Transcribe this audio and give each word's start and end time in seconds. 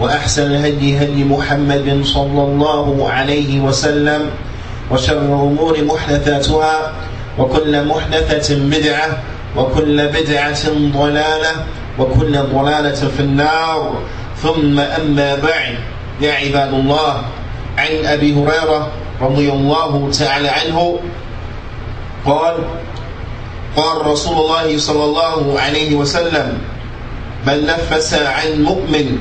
وأحسن 0.00 0.42
الهدي 0.42 0.98
هدي 0.98 1.24
محمد 1.24 2.00
صلى 2.04 2.42
الله 2.42 3.10
عليه 3.10 3.60
وسلم 3.60 4.30
وشر 4.90 5.18
الأمور 5.18 5.84
محدثاتها 5.84 6.92
وكل 7.38 7.84
محدثة 7.84 8.48
بدعة 8.56 9.18
وكل 9.56 10.08
بدعة 10.08 10.64
ضلالة 10.94 11.52
وكل 11.98 12.32
ضلالة 12.38 13.00
في 13.16 13.20
النار. 13.20 14.02
ثم 14.42 14.80
أما 14.80 15.34
بعد 15.34 15.74
يا 16.20 16.32
عباد 16.32 16.74
الله 16.74 17.22
عن 17.78 17.92
أبي 18.04 18.34
هريرة 18.34 18.88
رضي 19.20 19.52
الله 19.52 20.10
تعالى 20.18 20.48
عنه 20.48 20.98
قال 22.26 22.54
قال 23.76 24.06
رسول 24.06 24.36
الله 24.36 24.78
صلى 24.78 25.04
الله 25.04 25.60
عليه 25.60 25.94
وسلم 25.94 26.58
من 27.46 27.66
نفس 27.66 28.14
عن 28.14 28.62
مؤمن 28.62 29.18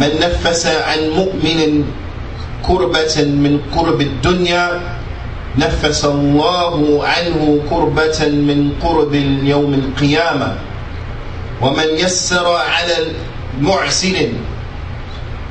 من 0.00 0.10
نفس 0.20 0.66
عن 0.66 1.00
مؤمن 1.10 1.84
كربة 2.66 3.16
من 3.24 3.60
كرب 3.74 4.00
الدنيا 4.00 4.80
نفس 5.58 6.04
الله 6.04 7.04
عنه 7.04 7.60
كربة 7.70 8.20
من 8.28 8.72
قرب 8.82 9.14
يوم 9.44 9.74
القيامة. 9.74 10.56
ومن 11.60 11.88
يسر 11.98 12.46
على 12.46 12.96
المعسر 13.58 14.16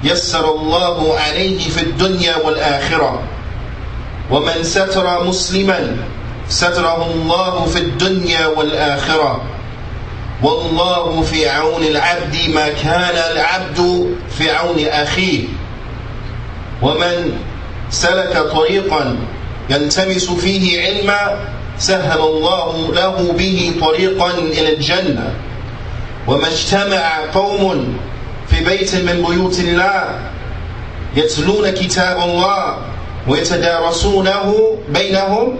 يسر 0.03 0.45
الله 0.55 1.19
عليه 1.19 1.59
في 1.69 1.81
الدنيا 1.81 2.35
والآخرة. 2.37 3.21
ومن 4.31 4.63
ستر 4.63 5.23
مسلما 5.23 5.97
ستره 6.49 7.11
الله 7.13 7.65
في 7.65 7.79
الدنيا 7.79 8.47
والآخرة. 8.47 9.41
والله 10.43 11.21
في 11.21 11.49
عون 11.49 11.83
العبد 11.83 12.49
ما 12.53 12.69
كان 12.69 13.15
العبد 13.31 14.09
في 14.37 14.51
عون 14.51 14.85
أخيه. 14.87 15.43
ومن 16.81 17.31
سلك 17.89 18.37
طريقا 18.37 19.17
يلتمس 19.69 20.31
فيه 20.31 20.81
علما 20.81 21.39
سهل 21.79 22.21
الله 22.21 22.93
له 22.93 23.33
به 23.37 23.73
طريقا 23.81 24.31
إلى 24.31 24.73
الجنة. 24.73 25.33
وما 26.27 26.47
اجتمع 26.47 27.19
قوم 27.33 27.97
في 28.47 28.63
بيت 28.63 28.95
من 28.95 29.25
بيوت 29.29 29.59
الله 29.59 30.19
يتلون 31.15 31.69
كتاب 31.69 32.17
الله 32.29 32.77
ويتدارسونه 33.27 34.77
بينهم 34.89 35.57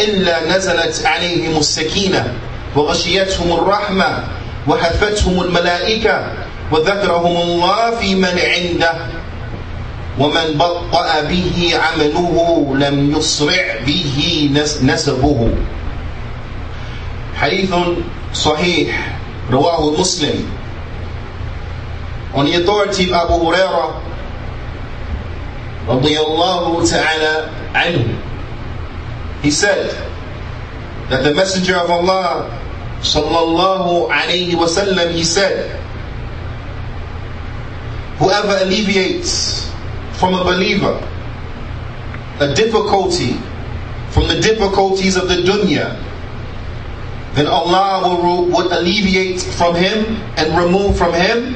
إلا 0.00 0.56
نزلت 0.56 1.06
عليهم 1.06 1.56
السكينة. 1.56 2.34
وغشيتهم 2.76 3.52
الرحمة 3.52 4.24
وحفتهم 4.68 5.40
الملائكة 5.42 6.16
وذكرهم 6.72 7.36
الله 7.36 7.96
في 7.96 8.14
من 8.14 8.34
عنده 8.38 8.94
ومن 10.18 10.46
بطأ 10.58 11.20
به 11.20 11.72
عمله 11.76 12.36
لم 12.76 13.16
يسرع 13.16 13.66
به 13.86 14.16
نسبه. 14.82 15.50
حديث 17.36 17.74
صحيح 18.34 18.88
رواه 19.50 20.00
مسلم. 20.00 20.48
On 22.34 22.46
the 22.46 22.54
authority 22.54 23.12
of 23.12 23.28
Abu 23.28 23.44
Hurairah 23.44 23.92
radiyallahu 25.88 26.80
ta'ala 26.86 27.50
anhu 27.74 28.14
he 29.42 29.50
said 29.50 29.90
that 31.10 31.26
the 31.26 31.34
messenger 31.34 31.76
of 31.76 31.90
Allah 31.90 32.46
sallallahu 33.02 34.08
alayhi 34.10 34.54
wasallam 34.54 35.10
he 35.12 35.24
said 35.24 35.68
whoever 38.18 38.56
alleviates 38.62 39.66
from 40.14 40.34
a 40.34 40.44
believer 40.44 40.94
a 42.40 42.54
difficulty 42.54 43.34
from 44.10 44.28
the 44.28 44.38
difficulties 44.40 45.16
of 45.16 45.26
the 45.28 45.36
dunya 45.42 45.98
then 47.34 47.46
Allah 47.46 48.02
will, 48.20 48.44
will 48.46 48.68
alleviate 48.78 49.40
from 49.40 49.74
him 49.74 50.20
and 50.36 50.52
remove 50.56 50.96
from 50.98 51.14
him 51.14 51.54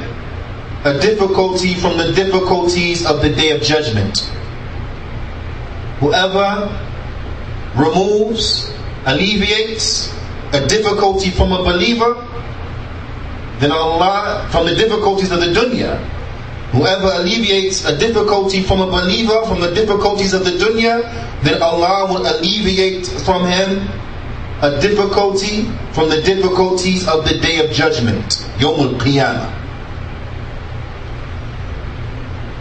a 0.88 0.98
difficulty 1.00 1.74
from 1.74 1.98
the 1.98 2.12
difficulties 2.12 3.04
of 3.04 3.20
the 3.20 3.28
day 3.28 3.50
of 3.50 3.60
judgment. 3.60 4.20
Whoever 6.00 6.72
removes, 7.76 8.72
alleviates 9.04 10.15
a 10.52 10.66
difficulty 10.66 11.30
from 11.30 11.52
a 11.52 11.62
believer, 11.62 12.14
then 13.58 13.72
Allah, 13.72 14.46
from 14.50 14.66
the 14.66 14.74
difficulties 14.74 15.30
of 15.32 15.40
the 15.40 15.46
dunya, 15.46 15.96
whoever 16.72 17.08
alleviates 17.22 17.84
a 17.84 17.96
difficulty 17.96 18.62
from 18.62 18.80
a 18.80 18.86
believer, 18.86 19.44
from 19.46 19.60
the 19.60 19.72
difficulties 19.72 20.34
of 20.34 20.44
the 20.44 20.52
dunya, 20.52 21.02
then 21.42 21.62
Allah 21.62 22.12
will 22.12 22.26
alleviate 22.26 23.06
from 23.24 23.46
him 23.46 23.88
a 24.62 24.80
difficulty 24.80 25.64
from 25.92 26.08
the 26.08 26.20
difficulties 26.22 27.06
of 27.08 27.24
the 27.24 27.38
day 27.38 27.64
of 27.64 27.70
judgment, 27.72 28.44
Yawm 28.58 28.94
al-Qiyamah. 28.94 29.52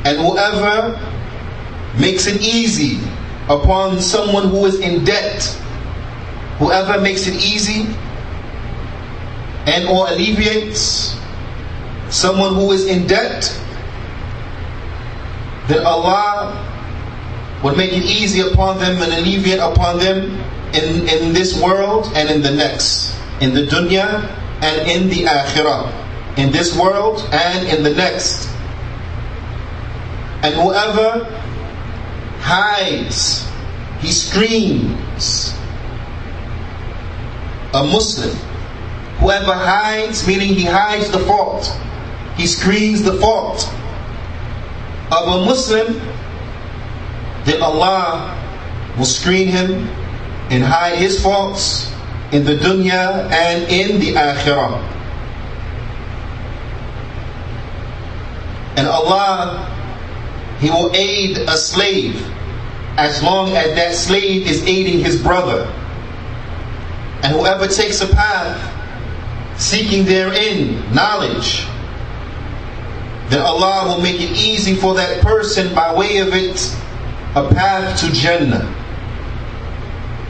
And 0.05 0.19
whoever 0.19 0.99
makes 1.99 2.27
it 2.27 2.41
easy 2.41 2.99
upon 3.49 4.01
someone 4.01 4.49
who 4.49 4.65
is 4.65 4.79
in 4.79 5.03
debt, 5.03 5.41
whoever 6.57 6.99
makes 7.01 7.27
it 7.27 7.35
easy 7.35 7.87
and 9.67 9.87
or 9.89 10.07
alleviates 10.09 11.17
someone 12.09 12.53
who 12.53 12.71
is 12.71 12.85
in 12.85 13.07
debt, 13.07 13.43
then 15.67 15.85
Allah 15.85 16.53
will 17.63 17.75
make 17.75 17.91
it 17.91 18.03
easy 18.05 18.41
upon 18.41 18.77
them 18.77 19.01
and 19.01 19.11
alleviate 19.13 19.59
upon 19.59 19.97
them 19.97 20.39
in, 20.73 21.07
in 21.09 21.33
this 21.33 21.59
world 21.61 22.11
and 22.15 22.29
in 22.29 22.41
the 22.41 22.51
next, 22.51 23.15
in 23.41 23.53
the 23.53 23.65
dunya 23.65 24.29
and 24.61 24.89
in 24.89 25.09
the 25.09 25.23
akhirah, 25.25 25.91
in 26.37 26.51
this 26.51 26.77
world 26.77 27.27
and 27.31 27.67
in 27.67 27.83
the 27.83 27.93
next. 27.93 28.47
And 30.43 30.53
whoever 30.53 31.25
hides, 32.39 33.49
he 33.99 34.11
screams. 34.11 35.57
A 37.75 37.83
Muslim, 37.83 38.35
whoever 39.19 39.53
hides, 39.53 40.25
meaning 40.25 40.55
he 40.55 40.63
hides 40.63 41.11
the 41.11 41.19
fault, 41.19 41.69
he 42.37 42.47
screens 42.47 43.03
the 43.03 43.19
fault. 43.19 43.69
of 45.11 45.27
a 45.27 45.45
Muslim, 45.45 46.01
then 47.45 47.61
Allah 47.61 48.33
will 48.97 49.05
screen 49.05 49.47
him 49.47 49.87
and 50.49 50.63
hide 50.63 50.97
his 50.97 51.21
faults 51.21 51.93
in 52.31 52.43
the 52.43 52.55
dunya 52.55 53.29
and 53.29 53.69
in 53.69 53.99
the 53.99 54.13
akhirah. 54.17 54.81
And 58.77 58.87
Allah, 58.87 59.71
He 60.59 60.69
will 60.69 60.91
aid 60.95 61.37
a 61.37 61.57
slave 61.57 62.15
as 62.97 63.21
long 63.21 63.51
as 63.51 63.75
that 63.75 63.93
slave 63.93 64.47
is 64.47 64.63
aiding 64.65 65.03
his 65.03 65.21
brother. 65.21 65.67
And 67.23 67.33
whoever 67.33 67.67
takes 67.67 68.01
a 68.01 68.07
path 68.07 68.71
seeking 69.59 70.05
therein 70.05 70.93
knowledge, 70.93 71.65
then 73.29 73.41
Allah 73.41 73.87
will 73.87 74.01
make 74.01 74.21
it 74.21 74.31
easy 74.31 74.75
for 74.75 74.93
that 74.95 75.21
person 75.21 75.73
by 75.73 75.93
way 75.93 76.17
of 76.17 76.33
it 76.33 76.59
a 77.35 77.47
path 77.53 77.99
to 78.01 78.11
Jannah. 78.11 78.71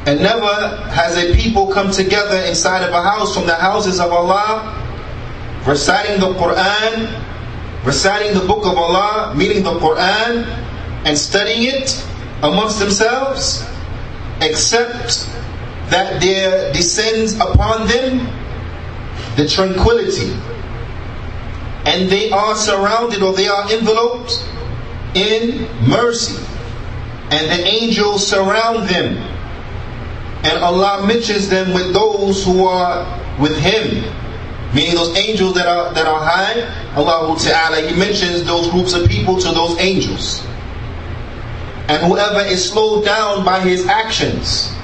And 0.07 0.21
never 0.21 0.77
has 0.91 1.17
a 1.17 1.35
people 1.35 1.67
come 1.73 1.91
together 1.91 2.37
inside 2.45 2.83
of 2.83 2.93
a 2.93 3.01
house 3.01 3.35
from 3.35 3.47
the 3.47 3.55
houses 3.55 3.99
of 3.99 4.11
Allah, 4.11 4.81
reciting 5.65 6.19
the 6.19 6.33
Quran, 6.33 7.09
reciting 7.83 8.37
the 8.37 8.45
book 8.45 8.65
of 8.65 8.77
Allah, 8.77 9.33
meaning 9.35 9.63
the 9.63 9.73
Quran, 9.79 10.45
and 11.05 11.17
studying 11.17 11.63
it 11.63 12.05
amongst 12.43 12.79
themselves, 12.79 13.67
except 14.41 15.27
that 15.89 16.21
there 16.21 16.71
descends 16.73 17.35
upon 17.35 17.87
them 17.87 18.27
the 19.35 19.47
tranquility. 19.47 20.33
And 21.85 22.09
they 22.09 22.31
are 22.31 22.55
surrounded 22.55 23.21
or 23.21 23.33
they 23.33 23.47
are 23.47 23.71
enveloped 23.71 24.43
in 25.13 25.67
mercy. 25.87 26.43
And 27.31 27.47
the 27.47 27.65
angels 27.67 28.25
surround 28.25 28.89
them. 28.89 29.17
And 30.45 30.63
Allah 30.63 31.05
mentions 31.05 31.49
them 31.49 31.73
with 31.73 31.93
those 31.93 32.43
who 32.43 32.65
are 32.65 33.05
with 33.39 33.57
Him. 33.57 34.03
Meaning 34.73 34.95
those 34.95 35.15
angels 35.15 35.53
that 35.55 35.67
are 35.67 35.93
that 35.93 36.05
are 36.05 36.19
high, 36.19 36.95
Allah 36.95 37.37
Ta'ala, 37.39 37.81
He 37.87 37.95
mentions 37.97 38.43
those 38.43 38.69
groups 38.69 38.93
of 38.93 39.07
people 39.07 39.37
to 39.37 39.51
those 39.51 39.79
angels. 39.79 40.45
And 41.87 42.01
whoever 42.03 42.41
is 42.41 42.67
slowed 42.69 43.05
down 43.05 43.45
by 43.45 43.59
his 43.59 43.85
actions, 43.85 44.74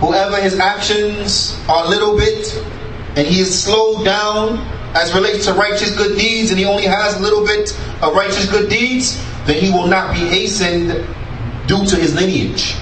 whoever 0.00 0.36
his 0.40 0.58
actions 0.58 1.58
are 1.68 1.84
a 1.86 1.88
little 1.88 2.16
bit, 2.16 2.54
and 3.16 3.26
he 3.26 3.40
is 3.40 3.62
slowed 3.62 4.04
down 4.04 4.58
as 4.94 5.12
relates 5.12 5.46
to 5.46 5.52
righteous 5.54 5.96
good 5.96 6.16
deeds, 6.16 6.50
and 6.50 6.58
he 6.58 6.64
only 6.64 6.84
has 6.84 7.16
a 7.18 7.20
little 7.20 7.44
bit 7.44 7.70
of 8.02 8.14
righteous 8.14 8.48
good 8.50 8.70
deeds, 8.70 9.20
then 9.46 9.60
he 9.62 9.70
will 9.70 9.86
not 9.86 10.14
be 10.14 10.20
hastened 10.20 10.88
due 11.66 11.84
to 11.86 11.96
his 11.96 12.14
lineage. 12.14 12.74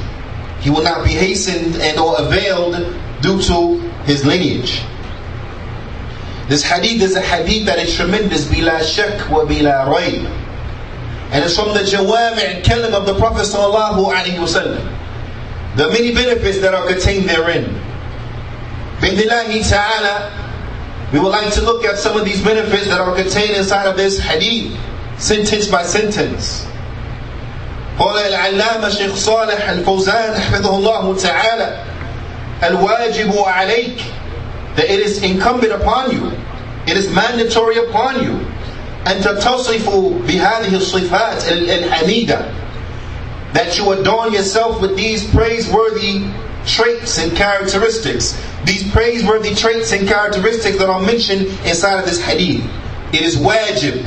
He 0.61 0.71
will 0.71 0.83
not 0.83 1.05
be 1.05 1.11
hastened 1.11 1.77
and 1.77 1.99
or 1.99 2.15
availed 2.21 2.75
due 3.23 3.41
to 3.43 3.79
his 4.05 4.25
lineage. 4.25 4.83
This 6.49 6.63
hadith 6.63 7.03
is 7.03 7.17
a 7.17 7.21
hadith 7.21 7.67
that 7.67 7.79
is 7.79 7.95
tremendous, 7.97 8.45
bila 8.47 8.83
shak 8.85 9.31
wa 9.31 9.45
bila 9.45 9.87
rayb. 9.89 10.27
And 11.33 11.43
it's 11.45 11.57
from 11.57 11.69
the 11.73 11.81
jawami' 11.81 12.45
and 12.45 12.65
kalim 12.65 12.93
of 12.93 13.07
the 13.07 13.15
Prophet 13.15 13.47
sallallahu 13.47 14.13
alaihi 14.13 14.37
wasallam 14.37 15.02
The 15.76 15.90
many 15.90 16.14
benefits 16.14 16.60
that 16.60 16.74
are 16.74 16.88
contained 16.88 17.30
therein. 17.30 17.66
Bidnillahi 19.00 19.70
ta'ala, 19.70 21.10
we 21.14 21.20
would 21.20 21.30
like 21.30 21.54
to 21.54 21.62
look 21.62 21.86
at 21.86 21.98
some 21.98 22.18
of 22.18 22.26
these 22.26 22.44
benefits 22.44 22.88
that 22.88 23.00
are 23.00 23.16
contained 23.16 23.56
inside 23.56 23.86
of 23.88 23.96
this 23.96 24.20
hadith, 24.20 24.78
sentence 25.20 25.68
by 25.68 25.84
sentence. 25.84 26.66
قال 28.00 28.18
العلامة 28.18 28.90
شيخ 28.90 29.16
صالح 29.16 29.70
الفوزان 29.70 30.38
حفظه 30.38 30.70
الله 30.78 31.16
تعالى 31.18 31.84
الواجب 32.64 33.34
عليك 33.38 34.02
that 34.76 34.86
it 34.86 35.00
is 35.00 35.24
incumbent 35.24 35.72
upon 35.74 36.12
you 36.12 36.32
it 36.86 36.96
is 36.96 37.10
mandatory 37.10 37.78
upon 37.90 38.24
you 38.24 38.38
أن 39.08 39.22
تتصفوا 39.22 40.12
بهذه 40.28 40.76
الصفات 40.76 41.48
الحميدة 41.52 42.40
that 43.53 43.79
you 43.79 43.93
adorn 43.93 44.33
yourself 44.33 44.81
with 44.81 44.97
these 44.97 45.29
praiseworthy 45.31 46.31
traits 46.67 47.19
and 47.19 47.37
characteristics. 47.37 48.41
These 48.65 48.91
praiseworthy 48.93 49.55
traits 49.55 49.93
and 49.93 50.07
characteristics 50.07 50.79
that 50.79 50.89
are 50.89 51.01
mentioned 51.01 51.43
inside 51.67 51.99
of 51.99 52.05
this 52.07 52.21
hadith. 52.23 52.65
It 53.13 53.23
is 53.23 53.37
wajib. 53.37 54.07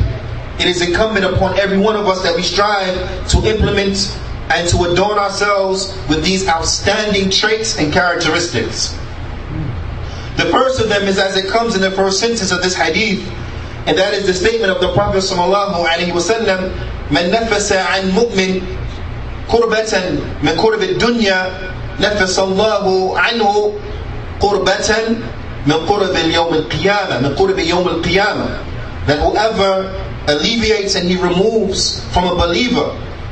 It 0.60 0.66
is 0.68 0.82
incumbent 0.82 1.26
upon 1.26 1.60
every 1.60 1.78
one 1.78 1.96
of 1.96 2.08
us 2.08 2.24
that 2.24 2.36
we 2.36 2.42
strive 2.42 3.28
to 3.30 3.38
implement 3.46 4.18
and 4.50 4.68
to 4.70 4.84
adorn 4.84 5.18
ourselves 5.18 5.96
with 6.08 6.24
these 6.24 6.48
outstanding 6.48 7.30
traits 7.30 7.78
and 7.78 7.92
characteristics. 7.92 8.98
The 10.38 10.46
first 10.46 10.80
of 10.80 10.90
them 10.90 11.04
is 11.04 11.18
as 11.18 11.36
it 11.38 11.50
comes 11.50 11.76
in 11.76 11.82
the 11.82 11.92
first 11.92 12.20
sentence 12.20 12.52
of 12.52 12.62
this 12.62 12.76
hadith 12.76 13.26
and 13.86 13.98
that 13.98 14.14
is 14.14 14.26
the 14.26 14.34
statement 14.34 14.72
of 14.72 14.82
the 14.82 14.92
Prophet 14.94 15.20
sallallahu 15.20 15.86
alaihi 15.86 16.12
wasallam, 16.12 16.74
"Man 17.12 17.30
nafasa 17.32 17.86
an 17.94 18.10
mu'min 18.12 18.62
qurbatan 19.48 20.22
min 20.44 20.56
qurb 20.58 20.82
ad-dunya, 20.82 21.72
nafasa 22.00 22.44
Allahu 22.44 23.16
anhu 23.16 23.80
qurbatan 24.40 25.22
min 25.66 25.78
qurb 25.88 26.14
al-yawm 26.16 26.54
al-qiyamah, 26.54 27.22
min 27.22 27.36
qurb 27.36 27.58
yawm 27.58 27.88
al-qiyamah." 27.88 28.62
That 29.08 29.20
whoever 29.20 29.94
alleviates 30.28 30.96
and 30.96 31.08
he 31.08 31.16
removes 31.16 32.02
from 32.12 32.26
a 32.26 32.36
believer 32.36 32.90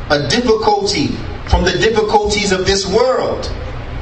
a 0.10 0.28
difficulty 0.30 1.08
from 1.48 1.66
the 1.66 1.74
difficulties 1.74 2.52
of 2.52 2.66
this 2.66 2.86
world, 2.88 3.52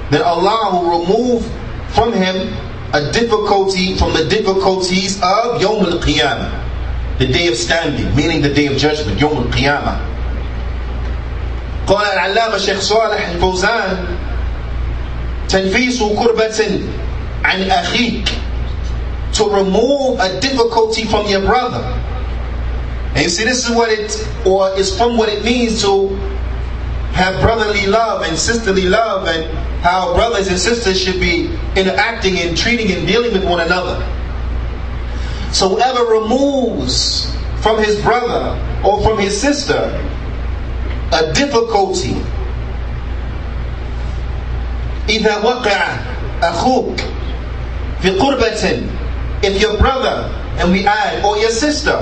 then 0.10 0.22
Allah 0.22 0.69
will 0.74 1.00
remove 1.00 1.46
from 1.90 2.12
him 2.13 2.54
a 2.94 3.12
difficulty 3.12 3.96
from 3.96 4.13
the 4.13 4.25
difficulties 4.25 5.16
of 5.24 5.62
Yawm 5.62 5.88
al-Qiyamah, 5.88 7.18
the 7.19 7.28
day 7.28 7.48
of 7.48 7.56
standing, 7.56 8.13
meaning 8.16 8.42
the 8.42 8.54
day 8.54 8.68
of 8.68 8.78
judgment, 8.78 9.18
Yawm 9.19 9.48
al-Qiyamah. 9.48 10.11
قال 11.90 12.06
العلامة 12.06 12.58
شيخ 12.58 12.81
صالح 12.81 13.28
الفوزان 13.28 14.06
تنفيس 15.49 16.02
كربة 16.02 16.81
عن 17.44 17.70
أخيك 17.70 18.28
to 19.32 19.44
remove 19.50 20.19
a 20.19 20.40
difficulty 20.40 21.05
from 21.05 21.26
your 21.26 21.43
brother. 21.43 21.82
And 23.14 23.23
you 23.25 23.28
see, 23.28 23.44
this 23.44 23.69
is 23.69 23.75
what 23.75 23.90
it, 23.90 24.26
or 24.46 24.70
is 24.78 24.96
from 24.96 25.19
what 25.19 25.28
it 25.28 25.44
means 25.44 25.83
to 25.83 26.09
have 27.12 27.40
brotherly 27.42 27.87
love 27.87 28.23
and 28.23 28.38
sisterly 28.38 28.88
love 28.88 29.26
and 29.26 29.45
how 29.83 30.14
brothers 30.14 30.49
and 30.49 30.59
sisters 30.59 31.00
should 31.00 31.21
be 31.21 31.50
interacting 31.76 32.38
and 32.38 32.56
treating 32.56 32.92
and 32.92 33.06
dealing 33.06 33.33
with 33.33 33.45
one 33.45 33.61
another. 33.61 34.00
So 35.52 35.68
whoever 35.71 36.04
removes 36.04 37.35
from 37.61 37.78
his 37.83 38.00
brother 38.02 38.59
or 38.85 39.02
from 39.02 39.18
his 39.18 39.38
sister 39.38 40.02
a 41.12 41.33
difficulty, 41.33 42.14
إذا 45.09 45.37
وقع 45.45 45.97
أخوك 46.42 47.00
في 48.02 48.11
قربة 48.11 48.83
if 49.42 49.61
your 49.61 49.76
brother 49.78 50.30
and 50.59 50.73
we 50.73 50.87
add 50.87 51.25
or 51.25 51.37
your 51.38 51.50
sister 51.50 51.95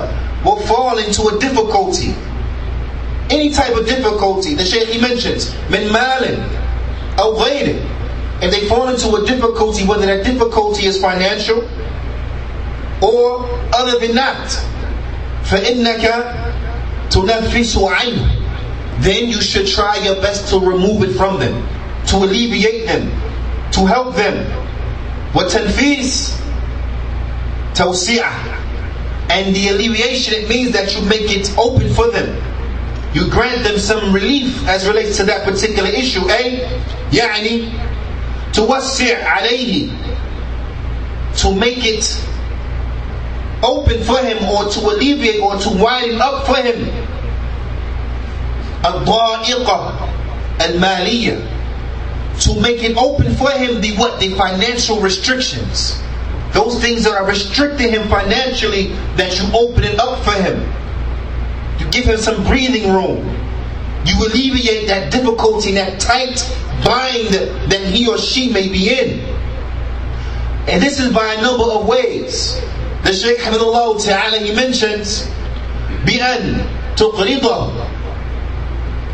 will 0.43 0.59
fall 0.61 0.97
into 0.97 1.27
a 1.27 1.37
difficulty 1.39 2.15
any 3.29 3.51
type 3.51 3.75
of 3.75 3.85
difficulty 3.85 4.55
the 4.55 4.65
Shaykh 4.65 4.87
he 4.89 4.99
mentions 4.99 5.51
من 5.69 5.91
مال 5.91 6.41
أو 7.19 7.37
غيره 7.37 7.79
if 8.41 8.51
they 8.51 8.67
fall 8.67 8.89
into 8.89 9.15
a 9.15 9.25
difficulty 9.25 9.85
whether 9.85 10.05
that 10.07 10.23
difficulty 10.25 10.85
is 10.87 10.99
financial 10.99 11.61
or 13.01 13.45
other 13.73 13.99
than 13.99 14.15
that 14.15 14.49
فإنك 15.45 16.09
تنفس 17.11 17.77
عنه 17.77 18.38
then 18.99 19.27
you 19.29 19.41
should 19.41 19.67
try 19.67 19.97
your 19.97 20.15
best 20.15 20.49
to 20.49 20.59
remove 20.59 21.03
it 21.03 21.13
from 21.15 21.39
them 21.39 21.67
to 22.07 22.15
alleviate 22.17 22.85
them 22.87 23.09
to 23.71 23.85
help 23.85 24.15
them 24.15 24.45
وتنفيس 25.35 26.31
توسيع 27.75 28.25
and 29.29 29.55
the 29.55 29.69
alleviation 29.69 30.33
it 30.43 30.47
means 30.49 30.71
that 30.71 30.95
you 30.95 31.01
make 31.05 31.29
it 31.35 31.51
open 31.57 31.91
for 31.93 32.07
them 32.11 32.29
you 33.13 33.27
grant 33.29 33.63
them 33.63 33.77
some 33.77 34.13
relief 34.13 34.65
as 34.67 34.87
relates 34.87 35.17
to 35.17 35.23
that 35.23 35.43
particular 35.43 35.89
issue 35.89 36.21
أي 36.29 36.59
يعني 37.13 37.69
توسع 38.53 39.23
عليه 39.27 39.89
to 41.35 41.51
make 41.53 41.83
it 41.83 42.05
open 43.63 44.01
for 44.03 44.19
him 44.19 44.37
or 44.47 44.69
to 44.71 44.79
alleviate 44.79 45.41
or 45.41 45.57
to 45.59 45.69
widen 45.69 46.21
up 46.21 46.45
for 46.45 46.55
him 46.55 46.79
الضائقة 48.83 50.09
المالية 50.61 51.51
to 52.39 52.53
make 52.59 52.83
it 52.83 52.97
open 52.97 53.33
for 53.35 53.49
him 53.51 53.79
the 53.81 53.95
what 53.95 54.19
the 54.19 54.29
financial 54.35 54.99
restrictions 54.99 56.01
those 56.53 56.79
things 56.81 57.03
that 57.03 57.13
are 57.13 57.25
restricting 57.27 57.89
him 57.91 58.07
financially 58.07 58.87
that 59.15 59.39
you 59.39 59.45
open 59.55 59.83
it 59.83 59.99
up 59.99 60.23
for 60.23 60.31
him 60.33 60.59
you 61.79 61.89
give 61.89 62.05
him 62.05 62.17
some 62.17 62.43
breathing 62.45 62.91
room. 62.91 63.25
You 64.05 64.15
alleviate 64.25 64.87
that 64.87 65.11
difficulty, 65.11 65.71
that 65.73 65.99
tight 65.99 66.39
bind 66.83 67.33
that 67.71 67.81
he 67.91 68.07
or 68.07 68.17
she 68.17 68.51
may 68.51 68.69
be 68.69 68.89
in. 68.89 69.19
And 70.67 70.81
this 70.81 70.99
is 70.99 71.11
by 71.13 71.33
a 71.33 71.41
number 71.41 71.63
of 71.63 71.87
ways. 71.87 72.59
The 73.03 73.13
Shaykh 73.13 73.39
Hamidullah 73.39 74.03
Ta'ala 74.03 74.39
he 74.39 74.53
mentions 74.55 75.27
بأن 76.05 76.65
تقرضه 76.95 77.71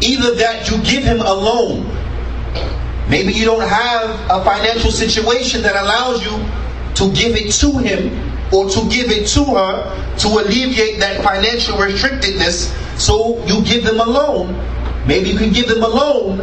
Either 0.00 0.34
that 0.34 0.70
you 0.70 0.76
give 0.82 1.04
him 1.04 1.20
a 1.20 1.32
loan. 1.32 1.84
Maybe 3.08 3.32
you 3.32 3.44
don't 3.44 3.68
have 3.68 4.10
a 4.30 4.44
financial 4.44 4.90
situation 4.90 5.62
that 5.62 5.76
allows 5.76 6.24
you 6.24 6.36
to 6.96 7.12
give 7.14 7.36
it 7.36 7.52
to 7.52 7.78
him 7.78 8.10
or 8.52 8.68
to 8.68 8.88
give 8.88 9.10
it 9.10 9.26
to 9.28 9.44
her 9.44 10.16
to 10.18 10.28
alleviate 10.28 10.98
that 10.98 11.22
financial 11.22 11.76
restrictedness. 11.76 12.72
So 12.98 13.44
you 13.46 13.62
give 13.64 13.84
them 13.84 14.00
a 14.00 14.04
loan. 14.04 14.54
Maybe 15.06 15.30
you 15.30 15.38
can 15.38 15.52
give 15.52 15.68
them 15.68 15.82
a 15.82 15.88
loan. 15.88 16.38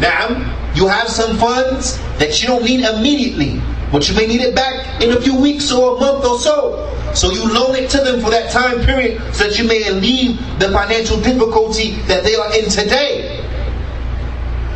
Now, 0.00 0.72
you 0.74 0.86
have 0.88 1.08
some 1.08 1.38
funds 1.38 1.98
that 2.18 2.40
you 2.40 2.48
don't 2.48 2.64
need 2.64 2.84
immediately, 2.84 3.60
but 3.92 4.08
you 4.08 4.16
may 4.16 4.26
need 4.26 4.40
it 4.40 4.54
back 4.56 5.02
in 5.02 5.12
a 5.12 5.20
few 5.20 5.38
weeks 5.38 5.70
or 5.70 5.96
a 5.96 6.00
month 6.00 6.24
or 6.24 6.38
so. 6.38 6.88
So 7.14 7.30
you 7.30 7.46
loan 7.52 7.76
it 7.76 7.90
to 7.90 7.98
them 7.98 8.20
for 8.20 8.30
that 8.30 8.50
time 8.50 8.82
period 8.84 9.20
so 9.34 9.44
that 9.48 9.58
you 9.58 9.68
may 9.68 9.86
alleviate 9.86 10.38
the 10.58 10.72
financial 10.72 11.20
difficulty 11.20 11.92
that 12.08 12.24
they 12.24 12.34
are 12.34 12.56
in 12.56 12.70
today. 12.70 13.38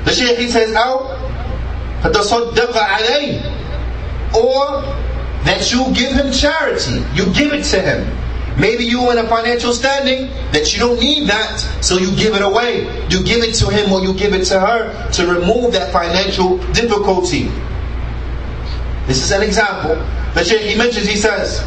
The 0.04 0.12
Shaykh 0.12 0.38
he 0.38 0.48
says, 0.48 0.74
out 0.74 1.16
or 4.34 4.82
that 5.44 5.72
you 5.72 5.94
give 5.94 6.12
him 6.12 6.30
charity, 6.30 7.02
you 7.14 7.32
give 7.32 7.52
it 7.52 7.64
to 7.64 7.80
him. 7.80 8.60
Maybe 8.60 8.84
you 8.84 9.00
are 9.02 9.12
in 9.12 9.24
a 9.24 9.28
financial 9.28 9.72
standing 9.72 10.28
that 10.52 10.72
you 10.72 10.78
don't 10.78 10.98
need 10.98 11.28
that, 11.28 11.58
so 11.82 11.98
you 11.98 12.14
give 12.16 12.34
it 12.34 12.42
away. 12.42 12.84
You 13.08 13.22
give 13.22 13.42
it 13.42 13.54
to 13.56 13.70
him 13.70 13.92
or 13.92 14.00
you 14.00 14.14
give 14.14 14.32
it 14.32 14.44
to 14.46 14.60
her 14.60 15.10
to 15.12 15.26
remove 15.26 15.72
that 15.72 15.92
financial 15.92 16.58
difficulty. 16.72 17.50
This 19.07 19.23
is 19.23 19.31
an 19.31 19.41
example. 19.43 19.95
The 20.33 20.43
Shaykh 20.43 20.61
he 20.61 20.77
mentions, 20.77 21.07
he 21.07 21.15
says, 21.15 21.59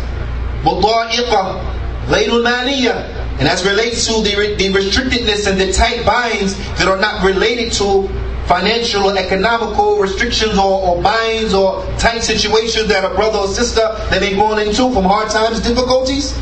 وَالضَّائِقَةِ 0.62 2.07
غَيْرُ 2.09 2.28
الْمَالِيَّةِ 2.28 3.14
and 3.38 3.49
as 3.49 3.66
relates 3.66 4.07
to 4.07 4.23
the, 4.23 4.54
the 4.57 4.73
restrictedness 4.73 5.50
and 5.50 5.61
the 5.61 5.73
tight 5.73 6.07
binds 6.07 6.57
that 6.78 6.87
are 6.87 6.97
not 6.99 7.25
related 7.25 7.73
to 7.73 8.09
financial 8.47 9.04
or 9.11 9.19
economical 9.19 9.99
restrictions 9.99 10.57
or, 10.57 10.87
or 10.87 11.02
binds 11.02 11.52
or 11.52 11.85
tight 11.99 12.23
situations 12.23 12.87
that 12.88 13.04
a 13.04 13.12
brother 13.14 13.38
or 13.38 13.49
sister 13.49 13.81
that 14.11 14.21
may 14.21 14.35
go 14.35 14.57
into 14.57 14.93
from 14.93 15.04
hard 15.04 15.31
times, 15.31 15.61
difficulties. 15.61 16.38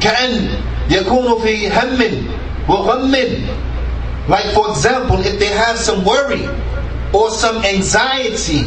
كأن 0.00 0.48
يكون 0.90 1.42
في 1.42 1.70
هم 1.70 2.26
وغم 2.68 3.58
like 4.28 4.44
for 4.52 4.68
example 4.70 5.18
if 5.20 5.38
they 5.38 5.46
have 5.46 5.78
some 5.78 6.04
worry 6.04 6.48
or 7.12 7.30
some 7.30 7.64
anxiety 7.64 8.64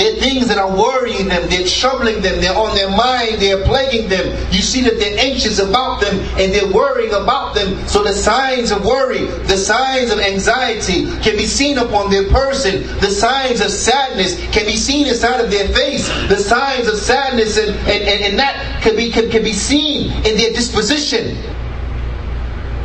there 0.00 0.14
are 0.14 0.16
things 0.16 0.48
that 0.48 0.56
are 0.56 0.74
worrying 0.74 1.28
them, 1.28 1.46
they're 1.50 1.66
troubling 1.66 2.22
them, 2.22 2.40
they're 2.40 2.56
on 2.56 2.74
their 2.74 2.88
mind, 2.88 3.36
they're 3.36 3.62
plaguing 3.64 4.08
them. 4.08 4.34
You 4.50 4.62
see 4.62 4.80
that 4.80 4.98
they're 4.98 5.18
anxious 5.18 5.58
about 5.58 6.00
them 6.00 6.20
and 6.40 6.54
they're 6.54 6.72
worrying 6.72 7.12
about 7.12 7.54
them. 7.54 7.86
So 7.86 8.02
the 8.02 8.14
signs 8.14 8.70
of 8.70 8.82
worry, 8.82 9.26
the 9.44 9.58
signs 9.58 10.10
of 10.10 10.18
anxiety 10.18 11.04
can 11.20 11.36
be 11.36 11.46
seen 11.46 11.76
upon 11.76 12.10
their 12.10 12.26
person. 12.30 12.86
The 13.00 13.10
signs 13.10 13.60
of 13.60 13.70
sadness 13.70 14.40
can 14.52 14.64
be 14.64 14.76
seen 14.76 15.06
inside 15.06 15.44
of 15.44 15.50
their 15.50 15.68
face. 15.68 16.08
The 16.28 16.36
signs 16.38 16.88
of 16.88 16.96
sadness 16.96 17.58
and, 17.58 17.76
and, 17.80 18.02
and, 18.08 18.24
and 18.24 18.38
that 18.38 18.82
can 18.82 18.96
be, 18.96 19.10
can, 19.10 19.28
can 19.28 19.44
be 19.44 19.52
seen 19.52 20.12
in 20.24 20.36
their 20.38 20.52
disposition. 20.52 21.36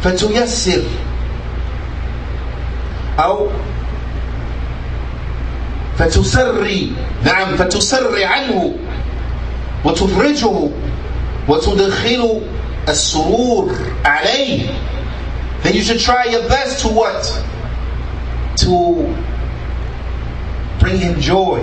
فتيسر 0.04 0.84
أو 3.20 3.50
فتسري 6.00 6.92
نعم 7.24 7.56
فتسري 7.58 8.26
عنه 8.26 8.74
وتفرجه 9.86 10.70
وتدخل 11.48 12.42
السرور 12.90 13.76
عليه 14.06 14.70
then 15.66 15.74
you 15.74 15.82
should 15.82 16.00
try 16.00 16.26
your 16.26 16.48
best 16.48 16.82
to 16.82 16.90
what? 16.90 17.24
To 18.58 19.16
bring 20.80 21.00
him 21.00 21.20
joy, 21.20 21.60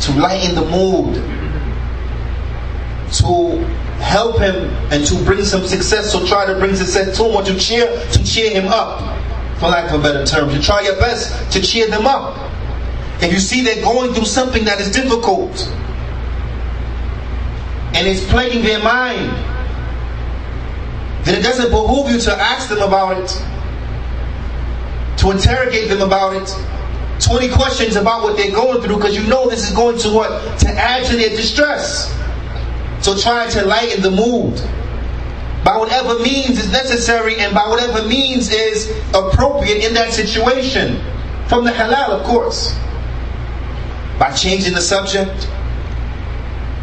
to 0.00 0.12
lighten 0.12 0.54
the 0.54 0.64
mood, 0.64 1.16
to 3.12 3.58
help 4.00 4.38
him 4.38 4.70
and 4.90 5.04
to 5.06 5.22
bring 5.22 5.44
some 5.44 5.66
success. 5.66 6.12
So 6.12 6.26
try 6.26 6.46
to 6.46 6.54
bring 6.58 6.74
success 6.74 7.14
to 7.18 7.24
him 7.24 7.36
or 7.36 7.42
to 7.42 7.58
cheer 7.58 7.86
to 8.12 8.24
cheer 8.24 8.50
him 8.50 8.68
up, 8.68 9.00
for 9.58 9.68
lack 9.68 9.92
of 9.92 10.00
a 10.00 10.02
better 10.02 10.24
term. 10.24 10.48
To 10.48 10.58
try 10.62 10.80
your 10.80 10.96
best 10.96 11.52
to 11.52 11.60
cheer 11.60 11.90
them 11.90 12.06
up. 12.06 12.38
If 13.21 13.33
you 13.33 13.39
see 13.39 13.63
they're 13.63 13.83
going 13.83 14.13
through 14.13 14.25
something 14.25 14.63
that 14.65 14.79
is 14.79 14.91
difficult 14.91 15.67
and 17.93 18.07
it's 18.07 18.25
plaguing 18.29 18.63
their 18.63 18.81
mind, 18.81 19.31
then 21.25 21.37
it 21.37 21.43
doesn't 21.43 21.69
behoove 21.69 22.09
you 22.09 22.19
to 22.21 22.31
ask 22.31 22.69
them 22.69 22.81
about 22.81 23.17
it, 23.21 23.29
to 25.17 25.31
interrogate 25.31 25.89
them 25.89 26.01
about 26.01 26.33
it. 26.33 26.49
20 27.21 27.49
questions 27.49 27.97
about 27.97 28.23
what 28.23 28.37
they're 28.37 28.51
going 28.51 28.81
through 28.81 28.95
because 28.95 29.17
you 29.17 29.27
know 29.27 29.49
this 29.49 29.69
is 29.69 29.75
going 29.75 29.97
to 29.97 30.09
what? 30.13 30.59
To 30.59 30.69
add 30.69 31.05
to 31.07 31.17
their 31.17 31.29
distress. 31.29 32.15
So 33.01 33.17
try 33.17 33.49
to 33.49 33.65
lighten 33.65 34.01
the 34.01 34.11
mood 34.11 34.55
by 35.65 35.75
whatever 35.75 36.17
means 36.19 36.57
is 36.57 36.71
necessary 36.71 37.35
and 37.39 37.53
by 37.53 37.67
whatever 37.67 38.07
means 38.07 38.49
is 38.49 38.89
appropriate 39.13 39.83
in 39.85 39.93
that 39.95 40.13
situation. 40.13 41.03
From 41.49 41.65
the 41.65 41.71
halal, 41.71 42.11
of 42.11 42.25
course 42.25 42.79
by 44.19 44.33
changing 44.33 44.73
the 44.73 44.81
subject, 44.81 45.49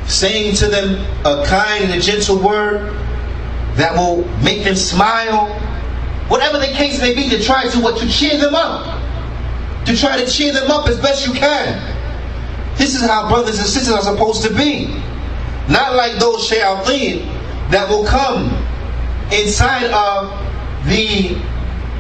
saying 0.07 0.55
to 0.57 0.67
them 0.69 0.95
a 1.27 1.45
kind 1.47 1.85
and 1.85 1.93
a 1.93 2.01
gentle 2.01 2.39
word 2.39 2.93
that 3.75 3.95
will 3.95 4.27
make 4.43 4.65
them 4.65 4.75
smile, 4.75 5.49
whatever 6.29 6.59
the 6.59 6.67
case 6.69 6.99
may 7.01 7.15
be, 7.15 7.29
to 7.29 7.43
try 7.43 7.69
to 7.69 7.79
what 7.81 8.01
to 8.01 8.09
cheer 8.09 8.39
them 8.39 8.55
up, 8.55 9.03
to 9.85 9.95
try 9.95 10.17
to 10.17 10.29
cheer 10.29 10.53
them 10.53 10.71
up 10.71 10.89
as 10.89 10.99
best 10.99 11.27
you 11.27 11.35
can. 11.35 11.95
This 12.79 12.95
is 12.95 13.03
how 13.03 13.29
brothers 13.29 13.59
and 13.59 13.67
sisters 13.67 13.95
are 13.95 14.03
supposed 14.03 14.43
to 14.45 14.55
be, 14.55 14.87
not 15.69 15.95
like 15.95 16.19
those 16.19 16.49
shayateen 16.51 17.27
that 17.71 17.89
will 17.89 18.07
come 18.07 18.47
inside 19.31 19.91
of 19.93 20.31
the 20.87 21.37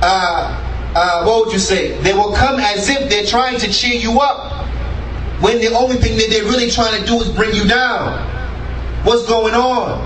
uh, 0.03 0.63
uh, 0.95 1.25
what 1.25 1.45
would 1.45 1.53
you 1.53 1.59
say? 1.59 2.01
They 2.01 2.15
will 2.15 2.33
come 2.33 2.59
as 2.59 2.89
if 2.89 3.11
they're 3.11 3.27
trying 3.27 3.59
to 3.59 3.71
cheer 3.71 4.01
you 4.01 4.19
up 4.21 4.56
when 5.41 5.61
the 5.61 5.69
only 5.69 5.97
thing 5.97 6.17
that 6.17 6.29
they're 6.31 6.45
really 6.45 6.71
trying 6.71 6.99
to 7.01 7.07
do 7.07 7.21
is 7.21 7.29
bring 7.31 7.55
you 7.55 7.69
down. 7.69 8.25
What's 9.05 9.27
going 9.27 9.55
on? 9.55 10.01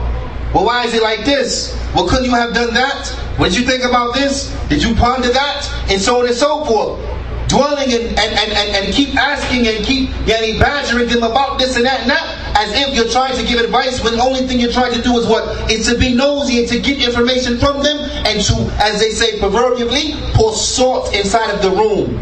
Well, 0.53 0.65
why 0.65 0.85
is 0.85 0.95
it 0.95 1.03
like 1.03 1.25
this? 1.25 1.77
Well, 1.95 2.09
couldn't 2.09 2.25
you 2.25 2.35
have 2.35 2.53
done 2.53 2.75
that? 2.75 3.09
What 3.37 3.53
did 3.53 3.61
you 3.61 3.67
think 3.67 3.85
about 3.85 4.15
this? 4.15 4.55
Did 4.69 4.83
you 4.83 4.95
ponder 4.95 5.29
that? 5.29 5.71
And 5.89 6.01
so 6.01 6.21
on 6.21 6.27
and 6.27 6.35
so 6.35 6.65
forth. 6.65 7.01
Dwelling 7.49 7.93
and, 7.93 8.07
and, 8.19 8.19
and, 8.19 8.53
and, 8.53 8.77
and 8.77 8.95
keep 8.95 9.17
asking 9.17 9.67
and 9.67 9.85
keep 9.85 10.11
getting 10.27 10.59
badgering 10.59 11.09
them 11.09 11.23
about 11.23 11.59
this 11.59 11.77
and 11.77 11.85
that 11.85 12.01
and 12.03 12.11
that 12.11 12.57
as 12.57 12.73
if 12.75 12.95
you're 12.95 13.09
trying 13.09 13.37
to 13.37 13.45
give 13.45 13.59
advice 13.59 14.03
when 14.05 14.17
the 14.17 14.23
only 14.23 14.47
thing 14.47 14.61
you're 14.61 14.71
trying 14.71 14.93
to 14.93 15.03
do 15.03 15.19
is 15.19 15.27
what? 15.27 15.71
Is 15.71 15.89
to 15.89 15.99
be 15.99 16.15
nosy 16.15 16.61
and 16.61 16.69
to 16.69 16.81
get 16.81 17.03
information 17.03 17.59
from 17.59 17.83
them 17.83 17.99
and 18.27 18.41
to, 18.43 18.55
as 18.83 19.01
they 19.01 19.11
say 19.11 19.39
proverbially, 19.39 20.15
pour 20.35 20.53
salt 20.55 21.15
inside 21.15 21.53
of 21.55 21.63
the 21.63 21.71
room. 21.71 22.19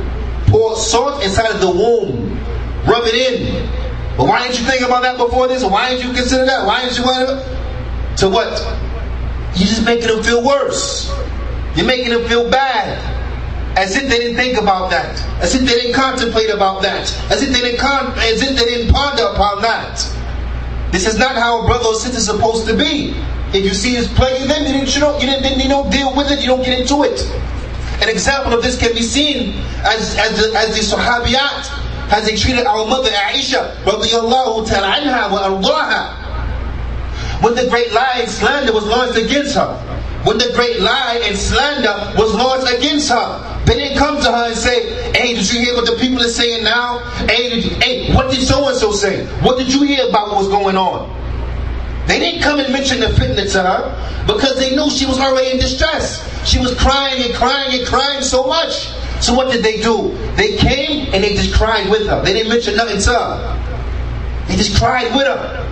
Pour 0.46 0.76
salt 0.76 1.22
inside 1.22 1.50
of 1.50 1.60
the 1.60 1.70
womb 1.70 2.27
Rub 2.88 3.04
it 3.04 3.14
in. 3.14 3.68
But 4.16 4.26
why 4.26 4.42
didn't 4.42 4.59
you 4.61 4.66
think 4.66 4.83
about 4.83 5.02
that 5.02 5.16
before 5.16 5.47
this? 5.47 5.62
Why 5.62 5.90
didn't 5.90 6.09
you 6.09 6.14
consider 6.14 6.45
that? 6.47 6.66
Why 6.66 6.83
didn't 6.83 6.99
you 6.99 7.04
want 7.04 7.28
to? 8.18 8.28
What? 8.28 8.59
You're 9.54 9.68
just 9.68 9.85
making 9.85 10.09
them 10.09 10.23
feel 10.23 10.42
worse. 10.42 11.12
You're 11.76 11.87
making 11.87 12.11
them 12.11 12.25
feel 12.26 12.50
bad. 12.50 12.99
As 13.78 13.95
if 13.95 14.09
they 14.09 14.18
didn't 14.18 14.37
think 14.37 14.59
about 14.59 14.90
that. 14.90 15.23
As 15.40 15.54
if 15.54 15.61
they 15.61 15.75
didn't 15.75 15.95
contemplate 15.95 16.50
about 16.50 16.83
that. 16.83 17.07
As 17.30 17.42
if 17.42 17.50
they 17.54 17.61
didn't 17.61 17.78
con- 17.78 18.12
as 18.18 18.42
if 18.42 18.59
they 18.59 18.64
didn't 18.64 18.92
ponder 18.92 19.23
upon 19.25 19.62
that. 19.62 20.02
This 20.90 21.07
is 21.07 21.18
not 21.18 21.37
how 21.37 21.62
a 21.62 21.66
brother 21.66 21.87
or 21.87 21.95
sister 21.95 22.16
is 22.16 22.26
supposed 22.26 22.66
to 22.66 22.76
be. 22.76 23.14
If 23.52 23.64
you 23.64 23.75
see 23.75 23.97
it's 23.97 24.09
plaguing 24.14 24.49
them, 24.49 24.66
you 24.66 24.73
didn't, 24.73 24.95
you 24.95 25.00
don't, 25.00 25.21
you 25.21 25.28
didn't, 25.28 25.61
you 25.61 25.68
don't 25.68 25.90
deal 25.90 26.14
with 26.16 26.30
it, 26.30 26.40
you 26.40 26.47
don't 26.47 26.64
get 26.64 26.80
into 26.80 27.04
it. 27.04 27.21
An 28.02 28.09
example 28.09 28.52
of 28.52 28.62
this 28.62 28.78
can 28.78 28.92
be 28.92 29.02
seen 29.02 29.54
as, 29.85 30.16
as, 30.18 30.38
the, 30.38 30.59
as 30.59 30.75
the 30.75 30.97
Sahabiyat 30.97 31.88
has 32.08 32.28
he 32.28 32.36
treated 32.36 32.66
our 32.66 32.86
mother 32.86 33.10
Aisha 33.10 33.76
radiallahu 33.84 34.66
anha 34.66 35.30
wa 35.30 35.48
ardaha. 35.48 36.28
When 37.42 37.54
the 37.54 37.68
great 37.68 37.92
lie 37.92 38.20
and 38.20 38.30
slander 38.30 38.72
was 38.72 38.84
launched 38.84 39.16
against 39.18 39.54
her, 39.54 39.76
when 40.24 40.38
the 40.38 40.50
great 40.54 40.80
lie 40.80 41.20
and 41.24 41.36
slander 41.36 42.14
was 42.18 42.34
launched 42.34 42.72
against 42.74 43.10
her, 43.10 43.64
they 43.64 43.74
didn't 43.74 43.98
come 43.98 44.16
to 44.20 44.32
her 44.32 44.46
and 44.48 44.56
say, 44.56 45.12
hey, 45.12 45.34
did 45.34 45.52
you 45.52 45.60
hear 45.60 45.74
what 45.74 45.86
the 45.86 45.96
people 46.00 46.20
are 46.20 46.28
saying 46.28 46.64
now? 46.64 46.98
Hey, 47.28 47.50
did 47.50 47.64
you, 47.64 47.70
hey 47.76 48.14
what 48.14 48.30
did 48.30 48.40
so-and-so 48.40 48.92
say? 48.92 49.26
What 49.42 49.58
did 49.58 49.72
you 49.72 49.82
hear 49.84 50.08
about 50.08 50.28
what 50.28 50.38
was 50.38 50.48
going 50.48 50.76
on? 50.76 51.14
They 52.08 52.18
didn't 52.18 52.40
come 52.40 52.58
and 52.58 52.72
mention 52.72 53.00
the 53.00 53.06
fitna 53.08 53.52
to 53.52 53.62
her 53.62 54.24
because 54.26 54.58
they 54.58 54.74
knew 54.74 54.88
she 54.90 55.04
was 55.04 55.20
already 55.20 55.50
in 55.50 55.58
distress. 55.58 56.24
She 56.48 56.58
was 56.58 56.74
crying 56.80 57.22
and 57.22 57.34
crying 57.34 57.78
and 57.78 57.86
crying 57.86 58.22
so 58.22 58.46
much. 58.46 58.88
So 59.20 59.34
what 59.34 59.50
did 59.50 59.64
they 59.64 59.80
do? 59.80 60.16
They 60.37 60.56
came 60.56 61.12
and 61.12 61.22
they 61.25 61.34
just 61.34 61.54
cried 61.54 61.90
with 61.90 62.06
her. 62.06 62.22
They 62.22 62.32
didn't 62.32 62.50
mention 62.50 62.76
nothing 62.76 63.00
to 63.00 63.10
her. 63.10 64.44
They 64.48 64.56
just 64.56 64.76
cried 64.76 65.14
with 65.14 65.26
her. 65.26 65.64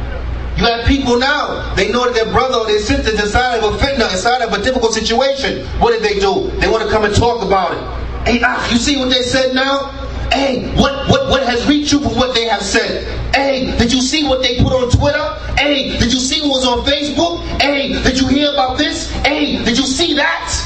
You 0.56 0.64
have 0.64 0.86
people 0.86 1.18
now, 1.18 1.74
they 1.74 1.92
know 1.92 2.06
that 2.06 2.14
their 2.14 2.32
brother 2.32 2.56
or 2.56 2.66
their 2.66 2.80
sister 2.80 3.12
is 3.12 3.20
inside 3.20 3.58
of 3.58 3.74
a 3.74 3.76
fitna, 3.76 4.10
inside 4.10 4.40
of 4.40 4.54
a 4.54 4.62
difficult 4.62 4.94
situation. 4.94 5.66
What 5.80 5.92
did 5.92 6.02
they 6.02 6.18
do? 6.18 6.50
They 6.60 6.68
want 6.68 6.82
to 6.82 6.88
come 6.88 7.04
and 7.04 7.14
talk 7.14 7.44
about 7.44 7.72
it. 7.72 8.26
Hey, 8.26 8.40
ah, 8.42 8.72
you 8.72 8.78
see 8.78 8.96
what 8.96 9.10
they 9.10 9.22
said 9.22 9.54
now? 9.54 9.90
Hey, 10.32 10.74
what, 10.76 11.08
what, 11.10 11.28
what 11.28 11.42
has 11.46 11.68
reached 11.68 11.92
you 11.92 12.00
from 12.00 12.16
what 12.16 12.34
they 12.34 12.46
have 12.46 12.62
said? 12.62 13.04
Hey, 13.34 13.76
did 13.76 13.92
you 13.92 14.00
see 14.00 14.26
what 14.26 14.40
they 14.40 14.56
put 14.56 14.72
on 14.72 14.90
Twitter? 14.90 15.22
Hey, 15.58 15.98
did 15.98 16.10
you 16.12 16.18
see 16.18 16.40
what 16.40 16.48
was 16.48 16.66
on 16.66 16.84
Facebook? 16.86 17.44
Hey, 17.60 17.92
did 18.02 18.18
you 18.18 18.26
hear 18.26 18.50
about 18.50 18.78
this? 18.78 19.10
Hey, 19.26 19.62
did 19.62 19.76
you 19.76 19.84
see 19.84 20.14
that? 20.14 20.65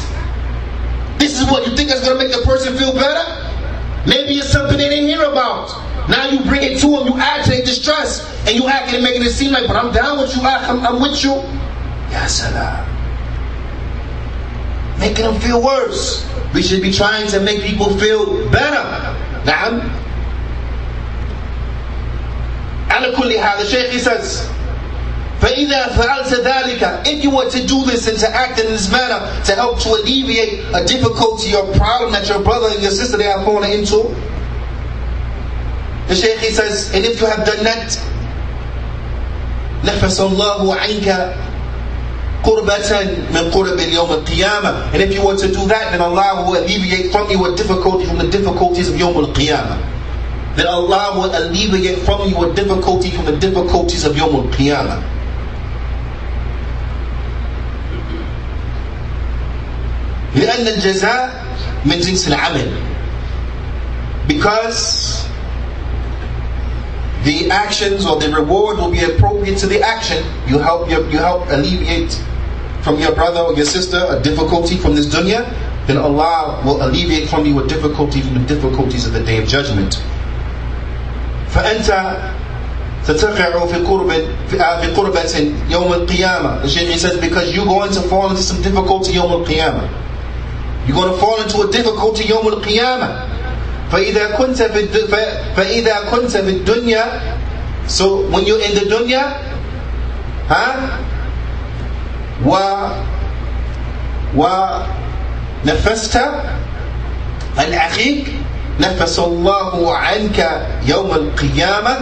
This 1.40 1.40
is 1.40 1.46
what 1.48 1.68
you 1.68 1.76
think 1.76 1.92
is 1.92 2.02
going 2.02 2.18
to 2.18 2.24
make 2.24 2.36
the 2.36 2.44
person 2.44 2.78
feel 2.78 2.94
better? 2.94 3.24
Maybe 4.08 4.34
it's 4.36 4.50
something 4.52 4.78
they 4.78 4.90
didn't 4.90 5.08
hear 5.08 5.24
about. 5.24 5.70
Now 6.10 6.30
you 6.30 6.40
bring 6.42 6.62
it 6.62 6.80
to 6.82 6.88
them, 6.88 7.08
you 7.08 7.18
add 7.18 7.44
to 7.46 7.50
their 7.52 7.66
distress, 7.66 8.22
and 8.48 8.56
you 8.56 8.68
acting 8.68 8.96
and 8.96 9.04
making 9.04 9.24
it 9.24 9.32
seem 9.32 9.52
like, 9.52 9.66
but 9.68 9.76
I'm 9.76 9.92
down 9.92 10.20
with 10.20 10.36
you, 10.36 10.42
I'm, 10.44 10.86
I'm 10.86 11.02
with 11.02 11.24
you. 11.24 11.34
Ya 12.12 12.28
salam. 12.28 12.86
Making 15.00 15.26
them 15.26 15.40
feel 15.40 15.62
worse. 15.64 16.30
We 16.54 16.62
should 16.62 16.82
be 16.82 16.92
trying 16.92 17.28
to 17.30 17.40
make 17.42 17.62
people 17.62 17.98
feel 17.98 18.50
better. 18.52 18.84
نعم 19.46 19.82
على 22.90 23.12
كل 23.16 23.40
حال 23.40 23.62
الشيخ 23.62 24.02
says 24.02 24.50
فإذا 25.42 25.88
فعلت 25.98 26.34
ذلك 26.34 27.06
if 27.08 27.24
you 27.24 27.30
were 27.30 27.50
to 27.50 27.66
do 27.68 27.84
this 27.86 28.08
and 28.08 28.18
to 28.18 28.30
act 28.30 28.60
in 28.60 28.68
this 28.68 28.90
manner 28.92 29.20
to 29.44 29.54
help 29.54 29.80
to 29.80 29.90
alleviate 29.90 30.64
a 30.74 30.84
difficulty 30.86 31.54
or 31.54 31.64
problem 31.76 32.12
that 32.14 32.28
your 32.30 32.40
brother 32.42 32.68
and 32.72 32.82
your 32.82 32.92
sister 32.92 33.18
they 33.18 33.26
have 33.26 33.44
fallen 33.44 33.70
into 33.72 34.16
the 36.08 36.16
Shaykh 36.16 36.40
says 36.54 36.94
and 36.96 37.04
if 37.06 37.20
you 37.22 37.28
have 37.28 37.46
done 37.46 37.64
that 37.64 38.00
نفس 39.86 40.20
الله 40.20 40.76
عنك 40.76 41.36
قربة 42.44 42.92
من 43.34 43.52
قرب 43.52 43.80
اليوم 43.80 44.12
القيامة 44.12 44.94
and 44.94 45.02
if 45.02 45.14
you 45.14 45.26
were 45.26 45.36
to 45.36 45.48
do 45.48 45.68
that 45.68 45.92
then 45.92 46.02
Allah 46.02 46.44
will 46.48 46.58
alleviate 46.58 47.12
from 47.12 47.30
you 47.30 47.44
a 47.46 47.56
difficulty 47.56 48.06
from 48.06 48.18
the 48.18 48.28
difficulties 48.30 48.88
of 48.90 48.96
يوم 48.96 49.14
القيامة 49.30 49.78
then 50.56 50.66
Allah 50.68 51.20
will 51.20 51.30
alleviate 51.36 52.00
from 52.00 52.28
you 52.30 52.38
a 52.50 52.54
difficulty 52.56 53.12
from 53.12 53.26
the 53.26 53.36
difficulties 53.38 54.06
of 54.06 54.16
يوم 54.16 54.50
القيامة 54.50 55.09
لأن 60.36 60.68
الجزاء 60.68 61.44
من 61.86 62.00
جنس 62.00 62.28
العمل 62.28 62.72
because 64.28 65.26
the 67.24 67.50
actions 67.50 68.06
or 68.06 68.20
the 68.20 68.30
reward 68.30 68.78
will 68.78 68.92
be 68.92 69.04
appropriate 69.04 69.58
to 69.58 69.68
the 69.68 69.82
action. 69.82 70.24
You 70.48 70.60
help 70.60 70.90
you, 70.90 70.98
you 71.10 71.18
help 71.18 71.48
alleviate 71.50 72.14
from 72.84 73.00
your 73.00 73.14
brother 73.14 73.40
or 73.40 73.54
your 73.56 73.66
sister 73.66 73.98
a 74.10 74.22
difficulty 74.22 74.78
from 74.78 74.96
this 74.96 75.08
dunya, 75.08 75.42
then 75.88 75.98
Allah 75.98 76.62
will 76.64 76.86
alleviate 76.86 77.28
from 77.30 77.46
you 77.46 77.58
a 77.64 77.68
difficulty 77.68 78.22
from 78.22 78.36
the 78.36 78.46
difficulties 78.56 79.08
of 79.08 79.14
the 79.14 79.24
day 79.24 79.42
of 79.42 79.48
judgment. 79.48 80.02
فأنت 81.50 81.90
ستقع 83.08 83.66
في 83.66 83.78
قرب 83.86 84.12
في 84.50 84.88
قربة 84.96 85.52
يوم 85.70 85.94
القيامة. 85.94 86.62
The 86.62 86.68
Shaykh 86.70 87.00
says 87.00 87.18
because 87.18 87.56
you're 87.56 87.66
going 87.66 87.92
to 87.92 88.02
fall 88.02 88.30
into 88.30 88.42
some 88.44 88.62
difficulty 88.62 89.14
يوم 89.14 89.32
القيامة. 89.46 89.90
You're 90.90 90.96
going 90.96 91.12
to 91.14 91.18
fall 91.18 91.42
into 91.42 91.62
a 91.62 91.72
difficulty 91.72 92.26
يوم 92.30 92.48
القيامة. 92.48 93.36
فإذا 93.92 94.32
كنت 94.38 94.62
في 94.64 94.88
فإذا 95.56 95.96
كنت 96.12 96.38
في 96.38 96.50
الدنيا 96.50 97.06
so 97.88 98.22
when 98.34 98.46
you're 98.46 98.60
in 98.62 98.74
the 98.74 98.86
dunya 98.90 99.24
ها 100.50 101.00
و 102.46 102.52
ونفست 104.36 106.18
عن 107.58 107.74
أخيك 107.74 108.28
نفس 108.80 109.20
الله 109.20 109.96
عنك 109.98 110.68
يوم 110.86 111.12
القيامة 111.12 111.98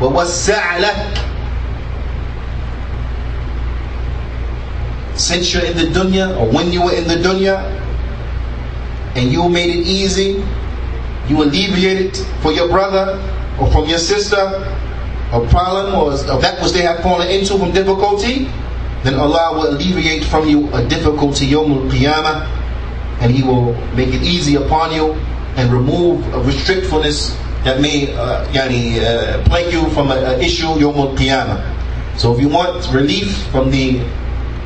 ووسع 0.00 0.76
لك 0.78 1.06
since 5.16 5.52
you're 5.52 5.64
in 5.64 5.76
the 5.76 5.86
dunya 5.92 6.32
or 6.40 6.48
when 6.48 6.72
you 6.72 6.82
were 6.82 6.94
in 6.96 7.04
the 7.06 7.16
dunya 7.20 7.60
and 9.15 9.31
you 9.31 9.47
made 9.49 9.69
it 9.69 9.87
easy 9.87 10.43
you 11.27 11.41
alleviated 11.43 12.15
for 12.41 12.51
your 12.51 12.67
brother 12.67 13.17
or 13.59 13.71
from 13.71 13.87
your 13.89 13.97
sister 13.99 14.37
a 15.31 15.47
problem 15.49 15.95
or, 15.95 16.15
that 16.41 16.61
which 16.61 16.71
they 16.71 16.81
have 16.81 16.99
fallen 17.01 17.27
into 17.29 17.57
from 17.57 17.71
difficulty 17.71 18.47
then 19.03 19.15
Allah 19.19 19.53
will 19.53 19.69
alleviate 19.75 20.23
from 20.25 20.47
you 20.47 20.67
a 20.73 20.83
difficulty 20.87 21.47
Yawmul 21.47 21.89
Qiyamah 21.91 22.47
and 23.21 23.31
He 23.31 23.43
will 23.43 23.73
make 23.95 24.09
it 24.09 24.23
easy 24.23 24.55
upon 24.55 24.93
you 24.93 25.13
and 25.57 25.71
remove 25.71 26.25
a 26.33 26.39
restrictfulness 26.41 27.37
that 27.63 27.81
may 27.81 28.13
uh, 28.15 28.45
yani, 28.51 28.99
uh, 29.01 29.43
plague 29.45 29.71
you 29.71 29.89
from 29.91 30.11
an 30.11 30.41
issue 30.41 30.65
Yawmul 30.67 31.15
Qiyamah. 31.17 32.17
So 32.19 32.33
if 32.33 32.41
you 32.41 32.49
want 32.49 32.91
relief 32.93 33.35
from 33.47 33.71
the 33.71 33.99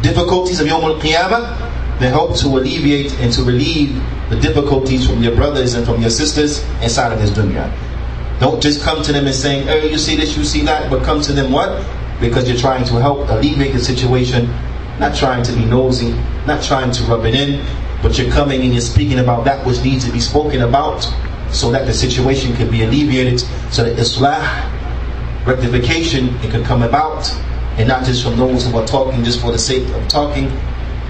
difficulties 0.01 0.59
of 0.59 0.67
Yawmul 0.67 0.99
Qiyamah, 0.99 1.68
then 1.99 2.11
help 2.11 2.35
to 2.37 2.47
alleviate 2.47 3.13
and 3.19 3.31
to 3.33 3.43
relieve 3.43 4.01
the 4.29 4.39
difficulties 4.39 5.07
from 5.07 5.21
your 5.21 5.35
brothers 5.35 5.73
and 5.73 5.85
from 5.85 6.01
your 6.01 6.09
sisters 6.09 6.63
inside 6.81 7.11
of 7.11 7.19
this 7.19 7.31
dunya. 7.31 7.69
Don't 8.39 8.61
just 8.61 8.81
come 8.81 9.03
to 9.03 9.11
them 9.11 9.25
and 9.25 9.35
saying, 9.35 9.67
oh, 9.67 9.75
you 9.75 9.97
see 9.97 10.15
this, 10.15 10.37
you 10.37 10.45
see 10.45 10.61
that, 10.63 10.89
but 10.89 11.03
come 11.03 11.21
to 11.21 11.33
them 11.33 11.51
what? 11.51 11.83
because 12.19 12.49
you're 12.49 12.57
trying 12.57 12.83
to 12.85 12.95
help 12.95 13.29
alleviate 13.29 13.73
the 13.73 13.79
situation, 13.79 14.47
not 14.99 15.15
trying 15.15 15.43
to 15.43 15.53
be 15.53 15.65
nosy, 15.65 16.11
not 16.45 16.61
trying 16.63 16.91
to 16.91 17.03
rub 17.03 17.25
it 17.25 17.33
in, 17.35 17.65
but 18.01 18.17
you're 18.17 18.31
coming 18.31 18.61
and 18.61 18.71
you're 18.73 18.81
speaking 18.81 19.19
about 19.19 19.45
that 19.45 19.65
which 19.65 19.81
needs 19.83 20.05
to 20.05 20.11
be 20.11 20.19
spoken 20.19 20.61
about 20.61 21.01
so 21.51 21.71
that 21.71 21.85
the 21.87 21.93
situation 21.93 22.55
can 22.55 22.69
be 22.69 22.83
alleviated, 22.83 23.39
so 23.71 23.83
that 23.83 23.97
islah, 23.97 25.45
rectification, 25.45 26.35
it 26.43 26.51
can 26.51 26.63
come 26.63 26.83
about, 26.83 27.31
and 27.77 27.87
not 27.87 28.03
just 28.03 28.23
from 28.23 28.35
those 28.37 28.67
who 28.67 28.77
are 28.77 28.85
talking 28.85 29.23
just 29.23 29.41
for 29.41 29.51
the 29.51 29.57
sake 29.57 29.87
of 29.89 30.07
talking, 30.07 30.47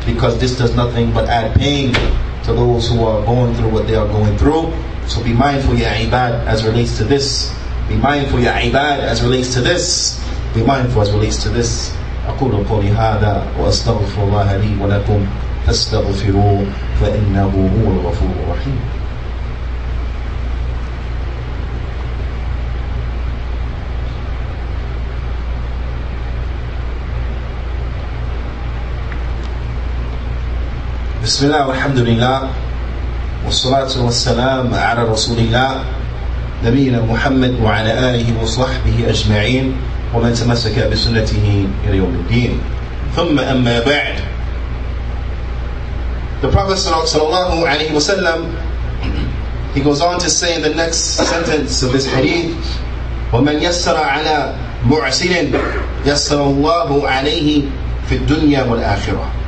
because 0.06 0.38
this 0.38 0.56
does 0.58 0.74
nothing 0.76 1.12
but 1.12 1.28
add 1.28 1.54
pain 1.56 1.92
to 2.44 2.52
those 2.52 2.90
who 2.90 3.04
are 3.04 3.24
going 3.24 3.54
through 3.54 3.70
what 3.70 3.86
they 3.86 3.94
are 3.94 4.06
going 4.08 4.36
through. 4.38 4.72
So 5.06 5.22
be 5.22 5.32
mindful, 5.32 5.74
ya 5.76 5.88
ibad, 6.00 6.44
as 6.46 6.64
relates 6.64 6.98
to 6.98 7.04
this. 7.04 7.52
Be 7.88 7.96
mindful, 7.96 8.40
ya 8.40 8.52
ibad, 8.60 9.00
as 9.00 9.22
relates 9.22 9.52
to 9.54 9.60
this. 9.60 10.18
be 10.54 10.62
mindful 10.62 11.02
as 11.02 11.10
relates 11.10 11.42
to 11.42 11.48
this 11.50 11.92
أقول 12.28 12.64
قولي 12.70 12.88
هذا 12.90 13.46
وأستغفر 13.60 14.22
الله 14.22 14.56
لي 14.56 14.70
ولكم 14.82 15.26
فاستغفروه 15.66 16.64
فإنه 17.00 17.52
هو 17.76 17.86
الغفور 17.92 18.30
الرحيم 18.44 18.78
بسم 31.29 31.45
الله 31.45 31.67
والحمد 31.67 31.99
لله 32.09 32.37
والصلاة 33.45 33.93
والسلام 34.01 34.73
على 34.73 35.01
رسول 35.05 35.37
الله 35.37 35.71
نبينا 36.65 37.05
محمد 37.05 37.61
وعلى 37.61 37.93
آله 38.09 38.25
وصحبه 38.41 39.05
أجمعين 39.05 39.77
ومن 40.09 40.33
تمسك 40.33 40.89
بسنته 40.89 41.67
إلى 41.85 41.97
يوم 42.01 42.25
الدين. 42.25 42.57
ثم 43.13 43.37
أما 43.37 43.85
بعد. 43.85 44.17
The 46.41 46.49
Prophet 46.49 46.81
sallallahu 46.81 47.61
alaihi 47.61 47.93
wasallam 47.93 48.49
he 49.77 49.85
goes 49.85 50.01
on 50.01 50.17
to 50.17 50.33
say 50.33 50.57
in 50.57 50.65
the 50.65 50.73
next 50.73 51.13
sentence 51.13 51.85
of 51.85 51.93
this 51.93 52.09
hadith 52.09 52.57
ومن 53.29 53.61
يسر 53.61 53.93
على 53.93 54.57
معسر 54.81 55.45
يسر 56.09 56.41
الله 56.41 56.89
عليه 57.05 57.61
في 58.09 58.15
الدنيا 58.17 58.65
والآخرة. 58.65 59.38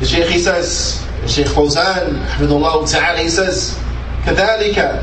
The 0.00 0.06
Shaykh 0.06 0.28
he 0.28 0.38
says 0.38 1.04
Shaykh 1.26 1.46
Fawzan 1.46 2.18
حفظ 2.26 2.50
الله 2.50 2.86
تعالى 2.88 3.18
he 3.18 3.28
says 3.28 3.78
كذلك 4.26 5.02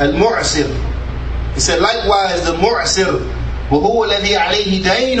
المعسر 0.00 0.66
He 1.54 1.60
said 1.60 1.80
likewise 1.80 2.44
the 2.44 2.52
mu'sir 2.54 3.22
وهو 3.70 4.04
الذي 4.04 4.36
عليه 4.36 4.82
دين 4.82 5.20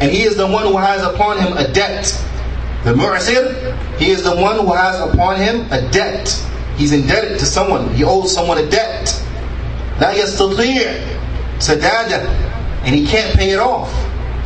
and 0.00 0.10
he 0.10 0.22
is 0.22 0.36
the 0.36 0.46
one 0.46 0.64
who 0.66 0.76
has 0.76 1.02
upon 1.02 1.38
him 1.38 1.56
a 1.56 1.66
debt. 1.72 2.04
The 2.84 2.92
mu'sir, 2.94 3.76
he 3.98 4.10
is 4.10 4.22
the 4.22 4.34
one 4.36 4.56
who 4.58 4.72
has 4.74 5.00
upon 5.00 5.40
him 5.40 5.66
a 5.72 5.80
debt. 5.90 6.28
He's 6.76 6.92
indebted 6.92 7.38
to 7.38 7.46
someone. 7.46 7.92
He 7.94 8.04
owes 8.04 8.32
someone 8.32 8.58
a 8.58 8.68
debt. 8.68 9.08
لا 9.98 10.12
يستطيع 10.12 11.58
سدادة 11.58 12.28
and 12.84 12.94
he 12.94 13.06
can't 13.06 13.34
pay 13.36 13.50
it 13.50 13.58
off. 13.58 13.90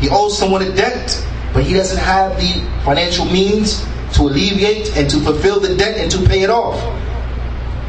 he 0.01 0.09
owes 0.09 0.39
someone 0.39 0.63
a 0.63 0.73
debt, 0.75 1.11
but 1.55 1.65
he 1.65 1.75
doesn't 1.75 1.99
have 1.99 2.37
the 2.41 2.63
financial 2.85 3.25
means 3.25 3.85
to 4.15 4.23
alleviate 4.23 4.97
and 4.97 5.09
to 5.11 5.19
fulfill 5.21 5.61
the 5.61 5.75
debt 5.77 5.97
and 5.99 6.11
to 6.11 6.19
pay 6.29 6.43
it 6.43 6.51
off. 6.51 6.79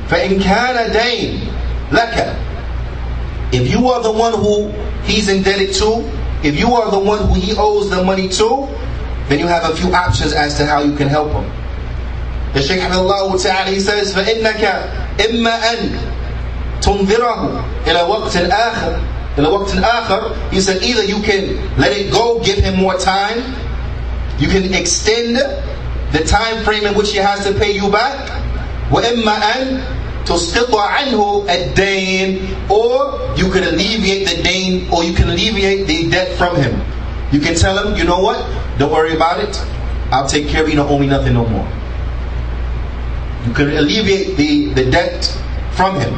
فَإِنْ 0.09 0.41
كَانَ 0.41 0.91
دَيْنٍ 0.91 1.39
لَكَ 1.91 3.53
If 3.53 3.69
you 3.69 3.87
are 3.89 4.01
the 4.01 4.11
one 4.11 4.33
who 4.33 4.69
he's 5.03 5.29
indebted 5.29 5.73
to, 5.75 6.03
if 6.43 6.57
you 6.59 6.73
are 6.75 6.89
the 6.91 6.99
one 6.99 7.19
who 7.27 7.33
he 7.35 7.53
owes 7.57 7.89
the 7.89 8.03
money 8.03 8.27
to, 8.29 8.67
then 9.29 9.39
you 9.39 9.47
have 9.47 9.69
a 9.69 9.75
few 9.75 9.93
options 9.93 10.33
as 10.33 10.57
to 10.57 10.65
how 10.65 10.81
you 10.81 10.95
can 10.95 11.07
help 11.07 11.31
him. 11.31 11.49
The 12.53 12.61
Shaykh 12.61 12.83
Allah 12.83 13.37
Ta'ala 13.39 13.69
he 13.69 13.79
says, 13.79 14.13
فَإِنَّكَ 14.13 15.17
إِمَّا 15.17 15.55
أَن 15.73 15.99
تنظره 16.81 17.63
إلى 17.87 18.01
وقت 18.01 18.35
آخر 18.35 19.01
إلى 19.37 19.47
وقت 19.47 19.71
آخر 19.83 20.51
he 20.51 20.59
said 20.59 20.81
either 20.83 21.03
you 21.03 21.19
can 21.21 21.55
let 21.77 21.91
it 21.91 22.11
go 22.11 22.39
give 22.43 22.57
him 22.57 22.75
more 22.77 22.97
time 22.97 23.39
you 24.39 24.47
can 24.47 24.73
extend 24.73 25.37
the 26.11 26.23
time 26.25 26.63
frame 26.63 26.85
in 26.85 26.93
which 26.95 27.11
he 27.11 27.17
has 27.17 27.45
to 27.45 27.53
pay 27.53 27.71
you 27.71 27.89
back 27.89 28.29
وإما 28.91 29.35
أن 29.55 29.81
تسقط 30.25 30.75
عنه 30.75 31.45
الدين 31.49 32.39
or 32.69 33.33
you 33.37 33.49
can 33.49 33.63
alleviate 33.63 34.27
the 34.27 34.43
dain 34.43 34.87
or 34.91 35.03
you 35.03 35.13
can 35.13 35.29
alleviate 35.29 35.87
the 35.87 36.09
debt 36.09 36.27
from 36.37 36.55
him 36.55 36.75
you 37.31 37.39
can 37.39 37.55
tell 37.55 37.77
him 37.79 37.95
you 37.95 38.03
know 38.03 38.19
what 38.19 38.37
don't 38.77 38.91
worry 38.91 39.15
about 39.15 39.39
it 39.39 39.55
I'll 40.11 40.27
take 40.27 40.47
care 40.49 40.63
of 40.63 40.69
you 40.69 40.75
don't 40.75 40.91
owe 40.91 40.99
me 40.99 41.07
nothing 41.07 41.33
no 41.33 41.45
more 41.47 41.67
you 43.47 43.53
can 43.53 43.69
alleviate 43.77 44.35
the, 44.37 44.73
the 44.73 44.91
debt 44.91 45.25
from 45.71 45.95
him 45.99 46.13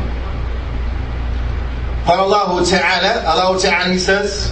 قال 2.07 2.19
الله 2.19 2.63
تعالى 2.65 3.11
Allah 3.27 3.57
تعالى 3.59 3.93
he 3.93 3.99
says 3.99 4.51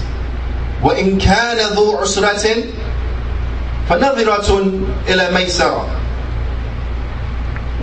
وإن 0.84 1.17
كان 1.19 1.58
ذو 1.76 1.97
عسرة 1.97 2.63
فنظرة 3.89 4.50
إلى 5.08 5.32
ميسرة 5.32 5.86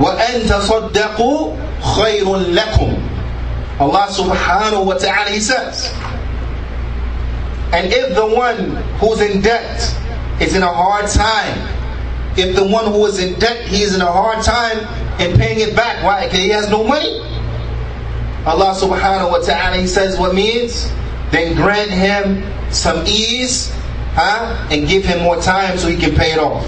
وأن 0.01 0.47
تصدقوا 0.49 1.57
خير 1.83 2.37
لكم 2.37 2.93
Allah 3.79 4.11
subhanahu 4.11 4.87
wa 4.91 4.99
ta'ala 4.99 5.31
he 5.31 5.39
says 5.39 5.95
and 7.71 7.87
if 7.95 8.11
the 8.19 8.27
one 8.27 8.75
who's 8.99 9.21
in 9.23 9.41
debt 9.41 9.79
is 10.43 10.57
in 10.57 10.65
a 10.65 10.73
hard 10.73 11.07
time 11.07 11.55
if 12.37 12.57
the 12.57 12.65
one 12.67 12.87
who 12.91 13.07
is 13.07 13.23
in 13.23 13.39
debt 13.39 13.63
he 13.71 13.83
is 13.87 13.95
in 13.95 14.01
a 14.03 14.11
hard 14.11 14.43
time 14.43 14.79
in 15.23 15.39
paying 15.39 15.61
it 15.61 15.77
back 15.77 16.03
why 16.03 16.25
because 16.27 16.41
he 16.43 16.49
has 16.49 16.69
no 16.71 16.83
money 16.83 17.23
Allah 18.46 18.76
subhanahu 18.76 19.32
wa 19.32 19.40
ta'ala, 19.40 19.78
He 19.78 19.88
says 19.88 20.20
what 20.20 20.36
means? 20.36 20.92
Then 21.32 21.56
grant 21.56 21.90
him 21.90 22.44
some 22.72 23.06
ease, 23.08 23.72
huh? 24.14 24.68
And 24.70 24.88
give 24.88 25.06
him 25.06 25.24
more 25.24 25.40
time 25.42 25.78
so 25.78 25.88
he 25.88 25.98
can 25.98 26.14
pay 26.16 26.34
it 26.34 26.40
off. 26.40 26.68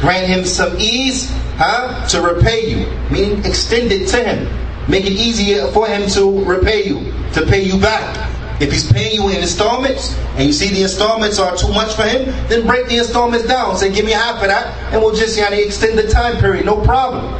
Grant 0.00 0.26
him 0.26 0.44
some 0.44 0.76
ease, 0.78 1.30
huh? 1.56 2.06
To 2.08 2.20
repay 2.20 2.70
you. 2.70 2.86
Meaning 3.10 3.44
extend 3.44 3.90
it 3.90 4.08
to 4.08 4.22
him. 4.22 4.46
Make 4.88 5.04
it 5.04 5.12
easier 5.12 5.66
for 5.68 5.86
him 5.86 6.08
to 6.10 6.44
repay 6.44 6.84
you, 6.84 7.12
to 7.34 7.44
pay 7.44 7.62
you 7.62 7.80
back. 7.80 8.28
If 8.60 8.72
he's 8.72 8.90
paying 8.90 9.14
you 9.14 9.28
in 9.28 9.36
installments 9.36 10.18
and 10.34 10.46
you 10.46 10.52
see 10.52 10.68
the 10.68 10.82
installments 10.82 11.38
are 11.38 11.56
too 11.56 11.68
much 11.68 11.94
for 11.94 12.02
him, 12.02 12.26
then 12.48 12.66
break 12.66 12.88
the 12.88 12.98
installments 12.98 13.46
down. 13.46 13.76
Say, 13.76 13.92
give 13.92 14.04
me 14.04 14.12
half 14.12 14.42
of 14.42 14.48
that, 14.48 14.74
and 14.92 15.00
we'll 15.00 15.14
just 15.14 15.38
yani, 15.38 15.64
extend 15.64 15.96
the 15.98 16.08
time 16.08 16.38
period, 16.38 16.66
no 16.66 16.80
problem. 16.82 17.32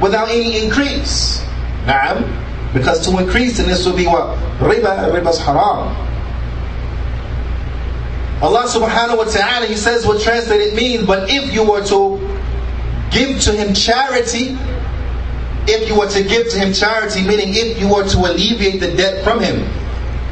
Without 0.00 0.28
any 0.28 0.64
increase. 0.64 1.42
Now, 1.84 2.24
because 2.73 3.05
to 3.07 3.17
increase 3.19 3.59
in 3.59 3.67
this 3.67 3.85
will 3.85 3.95
be 3.95 4.07
what? 4.07 4.37
Riba, 4.59 5.11
riba's 5.11 5.37
haram. 5.39 5.93
Allah 8.41 8.65
subhanahu 8.67 9.17
wa 9.17 9.23
ta'ala, 9.23 9.67
He 9.67 9.75
says 9.75 10.05
what 10.05 10.21
translated 10.21 10.73
means, 10.75 11.05
but 11.05 11.29
if 11.29 11.53
you 11.53 11.63
were 11.63 11.83
to 11.85 12.17
give 13.11 13.39
to 13.41 13.51
Him 13.53 13.73
charity, 13.73 14.57
if 15.71 15.87
you 15.87 15.97
were 15.97 16.09
to 16.09 16.23
give 16.23 16.49
to 16.49 16.57
Him 16.59 16.73
charity, 16.73 17.21
meaning 17.25 17.53
if 17.55 17.79
you 17.79 17.87
were 17.87 18.03
to 18.09 18.17
alleviate 18.19 18.81
the 18.81 18.91
debt 18.97 19.23
from 19.23 19.39
Him, 19.39 19.63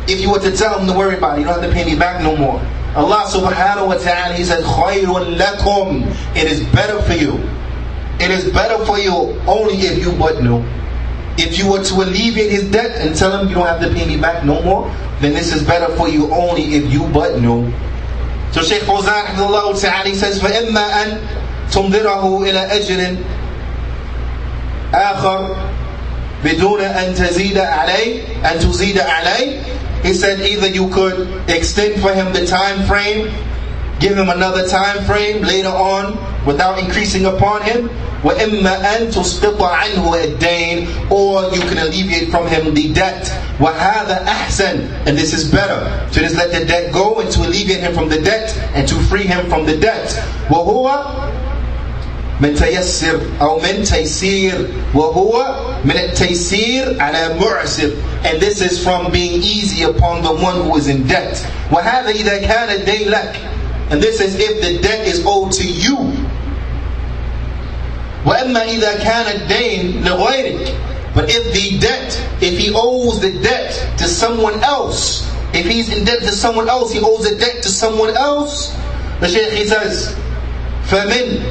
if 0.09 0.19
you 0.19 0.31
were 0.31 0.39
to 0.39 0.51
tell 0.51 0.79
Him 0.79 0.87
to 0.87 0.93
worry 0.97 1.15
about 1.15 1.37
it, 1.37 1.41
you 1.41 1.45
don't 1.47 1.61
have 1.61 1.69
to 1.69 1.73
pay 1.73 1.85
me 1.85 1.97
back 1.97 2.21
no 2.21 2.35
more. 2.35 2.59
Allah 2.95 3.23
subhanahu 3.31 3.87
wa 3.87 3.95
ta'ala, 3.95 4.33
He 4.33 4.43
says, 4.43 4.65
خَيْرٌ 4.65 5.37
لَكُمْ 5.37 6.35
It 6.35 6.51
is 6.51 6.65
better 6.73 7.01
for 7.03 7.13
you. 7.13 7.37
It 8.19 8.29
is 8.29 8.51
better 8.51 8.83
for 8.85 8.99
you 8.99 9.39
only 9.47 9.75
if 9.75 10.03
you 10.03 10.11
but 10.19 10.43
know. 10.43 10.59
If 11.37 11.57
you 11.57 11.71
were 11.71 11.83
to 11.83 11.93
alleviate 11.95 12.51
his 12.51 12.69
debt 12.71 12.99
and 12.99 13.15
tell 13.15 13.37
him 13.39 13.47
you 13.49 13.55
don't 13.55 13.65
have 13.67 13.81
to 13.81 13.89
pay 13.93 14.05
me 14.05 14.17
back 14.19 14.43
no 14.43 14.61
more, 14.61 14.93
then 15.21 15.33
this 15.33 15.53
is 15.53 15.63
better 15.63 15.95
for 15.95 16.09
you 16.09 16.31
only 16.33 16.75
if 16.75 16.91
you 16.91 17.07
but 17.09 17.39
know. 17.39 17.71
So 18.51 18.61
Shaykh 18.61 18.83
Fawzan 18.83 19.35
ta'ala 19.37 20.13
says, 20.15 20.41
فَإِمَّا 20.41 20.85
أَن 21.03 21.09
تُنظِرَهُ 21.71 22.23
إِلَى 22.23 22.69
أَجْرٍ 22.69 23.23
آخر 24.93 25.55
بدون 26.43 26.81
أن 26.81 27.13
تزيد 27.15 27.57
عليه 27.57 28.23
أن 28.45 28.59
تزيد 28.59 28.99
عليه 28.99 29.61
He 30.03 30.13
said 30.13 30.39
either 30.41 30.67
you 30.67 30.89
could 30.89 31.29
extend 31.47 32.01
for 32.01 32.11
him 32.11 32.33
the 32.33 32.45
time 32.47 32.85
frame, 32.87 33.31
give 33.99 34.17
him 34.17 34.29
another 34.29 34.67
time 34.67 35.05
frame 35.05 35.43
later 35.43 35.69
on 35.69 36.17
without 36.45 36.79
increasing 36.79 37.25
upon 37.25 37.61
him, 37.63 37.89
وإما 38.23 38.97
أن 38.97 39.11
تسقط 39.11 39.61
عنه 39.61 40.15
الدين 40.23 40.87
or 41.09 41.43
you 41.53 41.61
can 41.61 41.77
alleviate 41.79 42.29
from 42.29 42.47
him 42.47 42.73
the 42.73 42.93
debt 42.93 43.31
وهذا 43.59 44.25
أحسن 44.27 45.05
and 45.07 45.17
this 45.17 45.33
is 45.33 45.49
better 45.51 46.07
to 46.11 46.19
just 46.19 46.35
let 46.35 46.51
the 46.51 46.63
debt 46.65 46.93
go 46.93 47.19
and 47.19 47.31
to 47.31 47.39
alleviate 47.41 47.79
him 47.81 47.93
from 47.93 48.09
the 48.09 48.21
debt 48.21 48.55
and 48.75 48.87
to 48.87 48.95
free 49.09 49.23
him 49.23 49.49
from 49.49 49.65
the 49.65 49.75
debt 49.77 50.09
وهو 50.49 51.01
من 52.41 52.55
تيسر 52.55 53.19
أو 53.41 53.59
من 53.59 53.83
تيسير 53.83 54.67
وهو 54.93 55.55
من 55.85 55.97
التيسير 55.97 56.97
على 57.01 57.33
معسر 57.39 57.91
and 58.23 58.39
this 58.39 58.61
is 58.61 58.83
from 58.83 59.11
being 59.11 59.41
easy 59.41 59.83
upon 59.83 60.21
the 60.21 60.31
one 60.31 60.61
who 60.61 60.77
is 60.77 60.87
in 60.87 61.07
debt 61.07 61.41
وهذا 61.71 62.09
إذا 62.09 62.37
كان 62.37 62.69
الدين 62.69 63.09
لك 63.09 63.35
and 63.91 64.01
this 64.01 64.21
is 64.21 64.35
if 64.39 64.61
the 64.61 64.77
debt 64.87 65.07
is 65.07 65.23
owed 65.25 65.51
to 65.51 65.65
you 65.67 65.97
وَأَمَّا 68.25 68.63
إِذَا 68.69 69.03
كَانَ 69.03 69.27
الدَّيْنِ 69.41 70.03
لِغَيْرِكَ 70.03 71.13
But 71.13 71.25
if 71.29 71.51
the 71.53 71.79
debt, 71.79 72.15
if 72.41 72.57
he 72.57 72.71
owes 72.73 73.19
the 73.19 73.31
debt 73.41 73.97
to 73.97 74.07
someone 74.07 74.63
else, 74.63 75.27
if 75.53 75.65
he's 75.67 75.91
in 75.95 76.05
debt 76.05 76.19
to 76.19 76.31
someone 76.31 76.69
else, 76.69 76.93
he 76.93 76.99
owes 77.01 77.25
a 77.25 77.37
debt 77.37 77.61
to 77.63 77.69
someone 77.69 78.15
else, 78.15 78.71
the 79.19 79.27
Shaykh 79.27 79.53
he 79.53 79.65
says, 79.65 80.15
فَمِن 80.87 81.43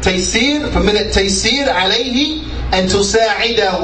تَيْسِير 0.00 0.70
فَمِن 0.72 0.96
التَّيْسِير 0.96 1.68
عَلَيْهِ 1.68 2.42
أَن 2.72 2.88
تُسَاعِدَهُ 2.88 3.80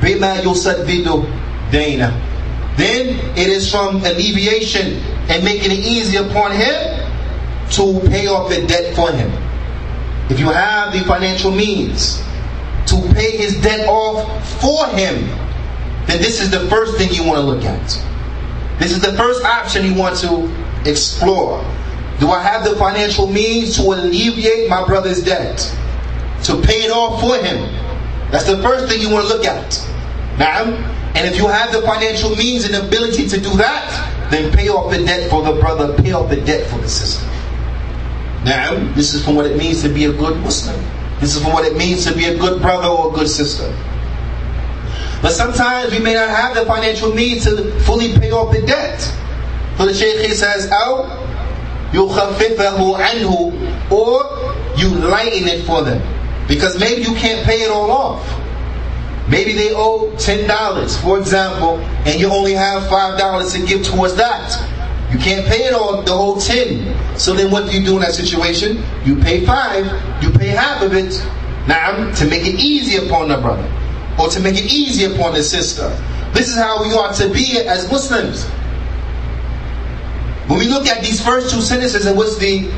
بِمَا 0.00 0.42
يُسَدِّدُ 0.44 1.24
دَيْنَهُ 1.72 2.12
Then 2.76 3.06
it 3.36 3.48
is 3.48 3.70
from 3.70 3.96
alleviation 4.04 5.00
and 5.28 5.44
making 5.44 5.70
it 5.72 5.78
easy 5.84 6.16
upon 6.18 6.52
him 6.52 7.00
to 7.70 8.00
pay 8.08 8.26
off 8.26 8.48
the 8.50 8.66
debt 8.66 8.94
for 8.94 9.10
him. 9.12 9.30
If 10.29 10.39
you 10.39 10.49
have 10.49 10.93
the 10.93 10.99
financial 11.01 11.51
means 11.51 12.21
to 12.87 12.95
pay 13.13 13.37
his 13.37 13.61
debt 13.61 13.87
off 13.87 14.61
for 14.61 14.87
him, 14.87 15.27
then 16.07 16.21
this 16.21 16.41
is 16.41 16.49
the 16.49 16.61
first 16.69 16.97
thing 16.97 17.11
you 17.11 17.23
want 17.23 17.39
to 17.39 17.45
look 17.45 17.63
at. 17.63 17.87
This 18.79 18.91
is 18.91 19.01
the 19.01 19.13
first 19.17 19.43
option 19.43 19.85
you 19.85 19.93
want 19.93 20.17
to 20.19 20.51
explore. 20.89 21.61
Do 22.19 22.29
I 22.29 22.41
have 22.41 22.63
the 22.63 22.75
financial 22.75 23.27
means 23.27 23.75
to 23.77 23.83
alleviate 23.83 24.69
my 24.69 24.85
brother's 24.85 25.23
debt? 25.23 25.57
To 26.43 26.61
pay 26.61 26.83
it 26.83 26.91
off 26.91 27.21
for 27.21 27.35
him? 27.43 27.61
That's 28.31 28.45
the 28.45 28.61
first 28.61 28.87
thing 28.87 29.01
you 29.01 29.09
want 29.09 29.27
to 29.27 29.33
look 29.33 29.45
at. 29.45 29.77
Ma'am? 30.37 30.97
and 31.15 31.27
if 31.27 31.35
you 31.35 31.47
have 31.47 31.71
the 31.71 31.81
financial 31.81 32.35
means 32.35 32.65
and 32.65 32.75
ability 32.75 33.27
to 33.27 33.39
do 33.39 33.49
that, 33.57 34.29
then 34.29 34.53
pay 34.53 34.69
off 34.69 34.91
the 34.91 35.03
debt 35.03 35.29
for 35.29 35.41
the 35.41 35.59
brother, 35.59 35.93
pay 36.01 36.11
off 36.11 36.29
the 36.29 36.39
debt 36.41 36.69
for 36.69 36.77
the 36.77 36.87
sister. 36.87 37.28
Now, 38.44 38.74
this 38.94 39.14
is 39.14 39.24
from 39.24 39.36
what 39.36 39.46
it 39.46 39.56
means 39.56 39.82
to 39.82 39.88
be 39.88 40.04
a 40.04 40.12
good 40.12 40.36
Muslim. 40.38 40.78
This 41.20 41.34
is 41.34 41.42
from 41.42 41.52
what 41.52 41.64
it 41.64 41.76
means 41.76 42.04
to 42.04 42.14
be 42.14 42.26
a 42.26 42.36
good 42.36 42.60
brother 42.60 42.88
or 42.88 43.10
a 43.10 43.14
good 43.14 43.28
sister. 43.28 43.74
But 45.22 45.32
sometimes 45.32 45.92
we 45.92 45.98
may 45.98 46.12
not 46.12 46.28
have 46.28 46.54
the 46.54 46.66
financial 46.66 47.14
means 47.14 47.44
to 47.44 47.72
fully 47.80 48.12
pay 48.18 48.30
off 48.30 48.52
the 48.52 48.60
debt. 48.60 49.00
So 49.78 49.86
the 49.86 49.94
Shaykh 49.94 50.30
says, 50.32 50.68
أو 50.68 51.08
يخففه 51.94 52.98
عنه 52.98 53.90
or 53.90 54.54
you 54.76 54.88
lighten 54.88 55.48
it 55.48 55.64
for 55.64 55.82
them. 55.82 56.02
Because 56.46 56.78
maybe 56.78 57.02
you 57.02 57.14
can't 57.14 57.42
pay 57.46 57.62
it 57.62 57.70
all 57.70 57.90
off. 57.90 58.40
Maybe 59.28 59.52
they 59.52 59.72
owe 59.72 60.10
$10, 60.16 61.02
for 61.02 61.18
example, 61.18 61.78
and 62.04 62.20
you 62.20 62.30
only 62.30 62.52
have 62.52 62.82
$5 62.82 63.52
to 63.54 63.66
give 63.66 63.86
towards 63.86 64.16
that. 64.16 64.52
You 65.11 65.17
can't 65.17 65.45
pay 65.47 65.65
it 65.65 65.73
all, 65.73 66.03
the 66.03 66.11
whole 66.11 66.39
10. 66.39 67.17
So 67.17 67.33
then 67.33 67.51
what 67.51 67.69
do 67.69 67.77
you 67.77 67.83
do 67.83 67.95
in 67.95 68.01
that 68.01 68.13
situation? 68.13 68.83
You 69.03 69.15
pay 69.15 69.45
5, 69.45 70.23
you 70.23 70.29
pay 70.31 70.47
half 70.47 70.83
of 70.83 70.93
it, 70.93 71.13
now 71.67 72.11
to 72.15 72.25
make 72.27 72.45
it 72.45 72.59
easy 72.59 73.03
upon 73.05 73.29
the 73.29 73.37
brother. 73.37 73.67
Or 74.19 74.27
to 74.29 74.39
make 74.39 74.55
it 74.55 74.65
easy 74.71 75.05
upon 75.05 75.33
the 75.33 75.43
sister. 75.43 75.89
This 76.33 76.47
is 76.49 76.57
how 76.57 76.83
we 76.83 76.89
ought 76.89 77.15
to 77.15 77.29
be 77.29 77.57
as 77.59 77.89
Muslims. 77.89 78.45
When 80.47 80.59
we 80.59 80.67
look 80.67 80.87
at 80.87 81.03
these 81.03 81.23
first 81.23 81.53
two 81.53 81.61
sentences 81.61 82.05
and 82.05 82.17
what's 82.17 82.37
the 82.37 82.69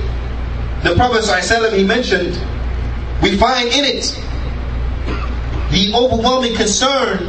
the 0.83 0.95
Prophet 0.95 1.23
ﷺ 1.23 1.77
he 1.77 1.83
mentioned, 1.83 2.33
we 3.21 3.37
find 3.37 3.67
in 3.67 3.85
it 3.85 4.19
the 5.69 5.93
overwhelming 5.95 6.55
concern 6.55 7.19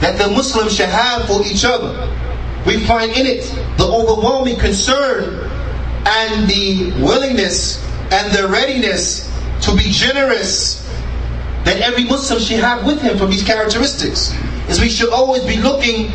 that 0.00 0.18
the 0.18 0.28
Muslims 0.28 0.76
should 0.76 0.90
have 0.90 1.26
for 1.26 1.44
each 1.46 1.64
other. 1.64 1.88
We 2.66 2.84
find 2.86 3.12
in 3.12 3.26
it 3.26 3.42
the 3.76 3.84
overwhelming 3.84 4.58
concern 4.58 5.48
and 6.06 6.48
the 6.48 6.92
willingness 7.02 7.82
and 8.12 8.32
the 8.32 8.48
readiness 8.48 9.28
to 9.62 9.74
be 9.76 9.90
generous 9.90 10.82
that 11.64 11.78
every 11.80 12.04
Muslim 12.04 12.40
should 12.40 12.60
have 12.60 12.84
with 12.84 13.00
him 13.00 13.16
from 13.16 13.30
these 13.30 13.44
characteristics. 13.44 14.34
Is 14.68 14.80
we 14.80 14.88
should 14.88 15.10
always 15.10 15.44
be 15.44 15.56
looking 15.56 16.12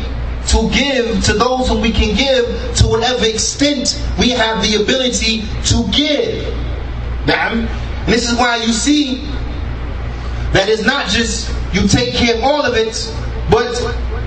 to 0.48 0.70
give 0.70 1.24
to 1.24 1.34
those 1.34 1.68
whom 1.68 1.80
we 1.80 1.90
can 1.90 2.16
give 2.16 2.74
to 2.76 2.86
whatever 2.86 3.26
extent 3.26 4.00
we 4.18 4.30
have 4.30 4.62
the 4.62 4.82
ability 4.82 5.42
to 5.64 5.86
give. 5.92 6.54
Now, 7.26 7.66
this 8.06 8.30
is 8.30 8.38
why 8.38 8.56
you 8.56 8.72
see 8.72 9.26
that 10.52 10.68
it's 10.68 10.84
not 10.84 11.08
just 11.08 11.52
you 11.74 11.86
take 11.86 12.14
care 12.14 12.36
of 12.36 12.44
all 12.44 12.64
of 12.64 12.74
it, 12.74 13.14
but 13.50 13.76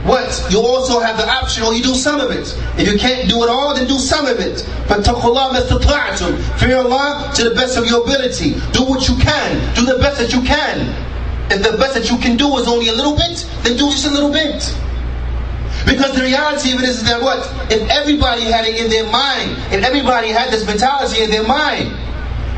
what? 0.04 0.48
You 0.50 0.60
also 0.60 1.00
have 1.00 1.18
the 1.18 1.30
option, 1.30 1.64
or 1.64 1.74
you 1.74 1.84
do 1.84 1.94
some 1.94 2.20
of 2.20 2.32
it. 2.32 2.58
If 2.78 2.92
you 2.92 2.98
can't 2.98 3.30
do 3.30 3.44
it 3.44 3.50
all, 3.50 3.76
then 3.76 3.88
do 3.88 4.00
some 4.00 4.26
of 4.26 4.40
it. 4.40 4.68
But 4.88 5.06
Fear 5.06 6.78
Allah 6.78 7.32
to 7.36 7.44
the 7.50 7.54
best 7.54 7.78
of 7.78 7.86
your 7.86 8.02
ability. 8.04 8.54
Do 8.74 8.84
what 8.84 9.08
you 9.08 9.16
can. 9.18 9.76
Do 9.76 9.86
the 9.86 10.00
best 10.00 10.18
that 10.18 10.34
you 10.34 10.42
can. 10.42 10.90
If 11.52 11.62
the 11.62 11.78
best 11.78 11.94
that 11.94 12.10
you 12.10 12.18
can 12.18 12.36
do 12.36 12.58
is 12.58 12.68
only 12.68 12.88
a 12.88 12.94
little 12.94 13.16
bit, 13.16 13.46
then 13.62 13.78
do 13.78 13.92
just 13.92 14.08
a 14.08 14.10
little 14.10 14.32
bit. 14.32 14.76
Because 15.86 16.16
the 16.16 16.22
reality 16.22 16.74
of 16.74 16.80
it 16.80 16.90
is 16.90 17.04
that 17.04 17.22
what? 17.22 17.40
If 17.72 17.88
everybody 17.90 18.44
had 18.44 18.66
it 18.66 18.80
in 18.82 18.90
their 18.90 19.10
mind, 19.12 19.58
and 19.70 19.86
everybody 19.86 20.30
had 20.30 20.52
this 20.52 20.66
mentality 20.66 21.24
in 21.24 21.30
their 21.30 21.46
mind, 21.46 21.94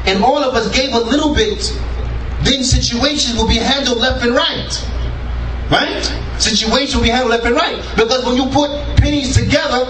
and 0.08 0.24
all 0.24 0.38
of 0.38 0.56
us 0.56 0.74
gave 0.76 0.94
a 0.94 1.00
little 1.00 1.34
bit, 1.34 1.60
then 2.44 2.64
situations 2.64 3.36
will 3.38 3.48
be 3.48 3.58
handled 3.58 4.00
left 4.00 4.24
and 4.24 4.36
right. 4.36 4.93
Right? 5.74 6.04
Situation 6.38 7.02
be 7.02 7.10
handled 7.10 7.32
left 7.32 7.46
and 7.46 7.56
right. 7.56 7.82
Because 7.96 8.24
when 8.26 8.36
you 8.36 8.46
put 8.52 8.70
pennies 8.98 9.36
together, 9.36 9.86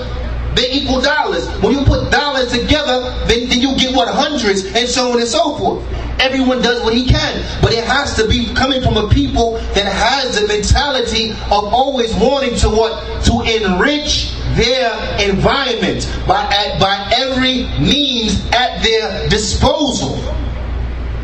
they 0.55 0.71
equal 0.71 1.01
dollars. 1.01 1.45
When 1.61 1.73
you 1.73 1.83
put 1.83 2.09
dollars 2.09 2.53
together, 2.53 3.01
then, 3.27 3.49
then 3.49 3.59
you 3.59 3.75
get 3.75 3.93
what 3.93 4.07
hundreds 4.07 4.63
and 4.63 4.87
so 4.87 5.11
on 5.11 5.19
and 5.19 5.27
so 5.27 5.57
forth. 5.57 5.85
Everyone 6.21 6.61
does 6.61 6.81
what 6.85 6.93
he 6.93 7.05
can, 7.05 7.61
but 7.61 7.73
it 7.73 7.83
has 7.83 8.15
to 8.15 8.25
be 8.29 8.53
coming 8.53 8.81
from 8.81 8.95
a 8.95 9.09
people 9.09 9.55
that 9.75 9.85
has 9.85 10.39
the 10.39 10.47
mentality 10.47 11.31
of 11.31 11.73
always 11.73 12.15
wanting 12.15 12.55
to 12.59 12.69
what 12.69 13.25
to 13.25 13.41
enrich 13.41 14.31
their 14.55 14.89
environment 15.19 16.07
by 16.25 16.47
by 16.79 17.11
every 17.13 17.63
means 17.81 18.45
at 18.53 18.81
their 18.81 19.27
disposal 19.27 20.15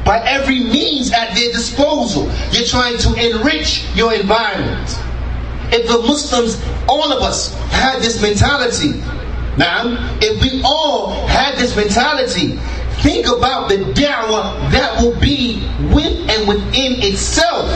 by 0.10 0.18
every 0.26 0.60
means 0.60 1.12
at 1.12 1.36
their 1.36 1.52
disposal. 1.52 2.24
You're 2.50 2.66
trying 2.66 2.98
to 2.98 3.14
enrich 3.14 3.86
your 3.94 4.12
environment. 4.12 4.90
If 5.72 5.88
the 5.88 6.00
Muslims, 6.00 6.60
all 6.88 7.14
of 7.14 7.22
us, 7.22 7.54
had 7.70 8.00
this 8.00 8.20
mentality, 8.20 8.94
now, 9.56 10.18
if 10.20 10.42
we 10.42 10.64
all 10.66 11.28
had 11.28 11.60
this 11.60 11.76
mentality, 11.76 12.58
think 13.04 13.28
about 13.28 13.70
the 13.70 13.76
dawah 13.94 14.72
that 14.72 15.00
will 15.00 15.14
be 15.20 15.58
with 15.94 16.28
and 16.28 16.48
within 16.48 17.04
itself. 17.04 17.70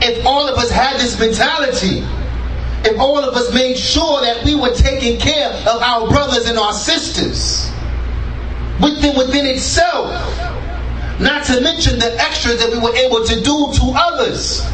If 0.00 0.24
all 0.24 0.48
of 0.48 0.56
us 0.56 0.70
had 0.70 0.98
this 0.98 1.20
mentality, 1.20 1.98
if 2.88 2.98
all 2.98 3.18
of 3.18 3.34
us 3.34 3.52
made 3.52 3.76
sure 3.76 4.22
that 4.22 4.42
we 4.42 4.54
were 4.54 4.72
taking 4.74 5.20
care 5.20 5.50
of 5.50 5.82
our 5.82 6.08
brothers 6.08 6.48
and 6.48 6.56
our 6.56 6.72
sisters, 6.72 7.70
within 8.80 9.14
within 9.18 9.44
itself, 9.44 10.08
not 11.20 11.44
to 11.46 11.60
mention 11.60 11.98
the 11.98 12.16
extras 12.20 12.58
that 12.58 12.70
we 12.72 12.78
were 12.78 12.94
able 12.96 13.24
to 13.24 13.34
do 13.40 13.68
to 13.72 13.92
others. 13.94 14.64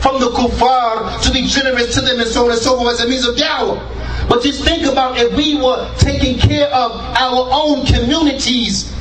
From 0.00 0.20
the 0.20 0.30
kuffar 0.30 1.20
to 1.22 1.32
be 1.32 1.46
generous 1.46 1.94
to 1.94 2.00
them 2.00 2.20
and 2.20 2.28
so 2.28 2.44
on 2.44 2.52
and 2.52 2.60
so 2.60 2.76
forth 2.76 2.94
as 2.94 3.04
a 3.04 3.08
means 3.08 3.26
of 3.26 3.34
dawah. 3.34 4.28
But 4.28 4.42
just 4.42 4.62
think 4.62 4.84
about 4.86 5.18
if 5.18 5.34
we 5.34 5.56
were 5.56 5.90
taking 5.98 6.38
care 6.38 6.68
of 6.68 6.92
our 6.92 7.48
own 7.50 7.84
communities, 7.86 8.92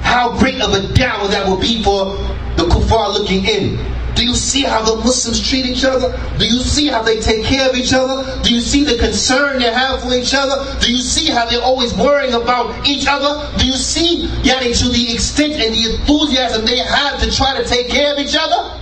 how 0.00 0.36
great 0.38 0.60
of 0.60 0.72
a 0.72 0.80
dawah 0.94 1.30
that 1.30 1.48
would 1.48 1.60
be 1.60 1.82
for 1.84 2.16
the 2.56 2.64
kuffar 2.64 3.12
looking 3.14 3.44
in. 3.44 3.78
Do 4.18 4.26
you 4.26 4.34
see 4.34 4.62
how 4.62 4.82
the 4.82 4.96
Muslims 4.96 5.38
treat 5.48 5.64
each 5.64 5.84
other? 5.84 6.10
Do 6.38 6.44
you 6.44 6.58
see 6.58 6.88
how 6.88 7.02
they 7.02 7.20
take 7.20 7.44
care 7.44 7.70
of 7.70 7.76
each 7.76 7.92
other? 7.92 8.42
Do 8.42 8.52
you 8.52 8.60
see 8.60 8.82
the 8.82 8.98
concern 8.98 9.60
they 9.60 9.72
have 9.72 10.02
for 10.02 10.12
each 10.12 10.34
other? 10.34 10.76
Do 10.80 10.92
you 10.92 10.98
see 10.98 11.30
how 11.30 11.46
they're 11.48 11.62
always 11.62 11.94
worrying 11.94 12.34
about 12.34 12.84
each 12.84 13.06
other? 13.08 13.48
Do 13.58 13.64
you 13.64 13.74
see, 13.74 14.26
yani, 14.42 14.76
to 14.82 14.88
the 14.88 15.14
extent 15.14 15.52
and 15.52 15.72
the 15.72 15.94
enthusiasm 15.94 16.64
they 16.64 16.78
have 16.78 17.20
to 17.22 17.30
try 17.30 17.62
to 17.62 17.64
take 17.64 17.90
care 17.90 18.12
of 18.12 18.18
each 18.18 18.34
other? 18.36 18.74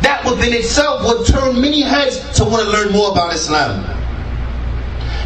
That 0.00 0.24
within 0.24 0.54
itself 0.54 1.04
would 1.04 1.26
turn 1.26 1.60
many 1.60 1.82
heads 1.82 2.20
to 2.38 2.44
want 2.44 2.64
to 2.64 2.70
learn 2.70 2.92
more 2.92 3.12
about 3.12 3.34
Islam. 3.34 3.82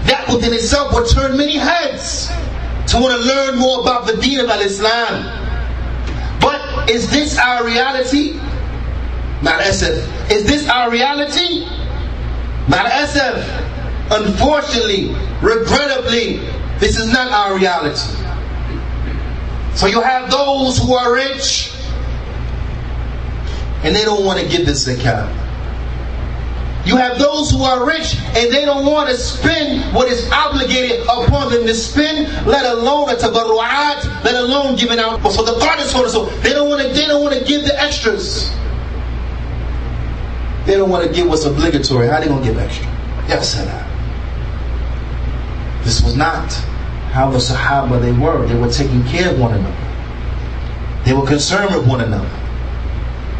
That 0.06 0.26
within 0.28 0.52
itself 0.52 0.92
would 0.94 1.08
turn 1.08 1.36
many 1.36 1.58
heads 1.58 2.26
to 2.88 2.98
want 2.98 3.22
to 3.22 3.24
learn 3.24 3.56
more 3.56 3.82
about 3.82 4.08
the 4.08 4.16
deen 4.16 4.40
of 4.40 4.50
Islam. 4.50 5.30
But 6.40 6.90
is 6.90 7.08
this 7.12 7.38
our 7.38 7.64
reality? 7.64 8.40
SF. 9.42 10.30
Is 10.30 10.44
this 10.44 10.68
our 10.68 10.90
reality? 10.90 11.66
SF. 12.68 13.62
Unfortunately, 14.10 15.14
regrettably, 15.42 16.36
this 16.78 16.98
is 16.98 17.12
not 17.12 17.30
our 17.32 17.56
reality. 17.56 18.24
So 19.74 19.86
you 19.86 20.00
have 20.00 20.30
those 20.30 20.78
who 20.78 20.94
are 20.94 21.12
rich 21.12 21.72
and 23.82 23.94
they 23.94 24.04
don't 24.04 24.24
want 24.24 24.40
to 24.40 24.48
give 24.48 24.66
the 24.66 24.72
zakat. 24.72 25.44
You 26.86 26.96
have 26.96 27.18
those 27.18 27.50
who 27.50 27.62
are 27.62 27.86
rich 27.86 28.16
and 28.36 28.52
they 28.52 28.64
don't 28.64 28.84
want 28.84 29.08
to 29.08 29.16
spend 29.16 29.94
what 29.94 30.08
is 30.08 30.30
obligated 30.30 31.00
upon 31.04 31.50
them 31.50 31.66
to 31.66 31.74
spend, 31.74 32.28
let 32.46 32.66
alone 32.66 33.08
a 33.08 33.14
tabarru'at, 33.14 34.24
let 34.24 34.34
alone 34.34 34.76
giving 34.76 34.98
out. 34.98 35.20
So 35.32 35.42
the 35.42 35.58
God 35.58 35.80
is 35.80 35.90
so 35.90 36.26
they 36.40 36.52
don't 36.52 36.68
want 36.68 36.82
to 36.82 36.88
they 36.88 37.06
don't 37.06 37.22
want 37.22 37.34
to 37.34 37.44
give 37.44 37.64
the 37.64 37.80
extras. 37.80 38.50
They 40.66 40.76
don't 40.76 40.88
want 40.90 41.06
to 41.06 41.12
give 41.12 41.28
what's 41.28 41.44
obligatory. 41.44 42.08
How 42.08 42.14
are 42.14 42.20
they 42.20 42.28
going 42.28 42.42
to 42.42 42.48
give 42.48 42.58
extra? 42.58 42.86
Yes, 43.28 43.54
This 45.84 46.02
was 46.02 46.16
not 46.16 46.52
how 47.12 47.30
the 47.30 47.38
Sahaba 47.38 48.00
they 48.00 48.12
were. 48.12 48.46
They 48.46 48.56
were 48.56 48.70
taking 48.70 49.04
care 49.04 49.30
of 49.32 49.38
one 49.38 49.54
another. 49.54 51.02
They 51.04 51.12
were 51.12 51.26
concerned 51.26 51.74
with 51.74 51.86
one 51.86 52.00
another. 52.00 52.30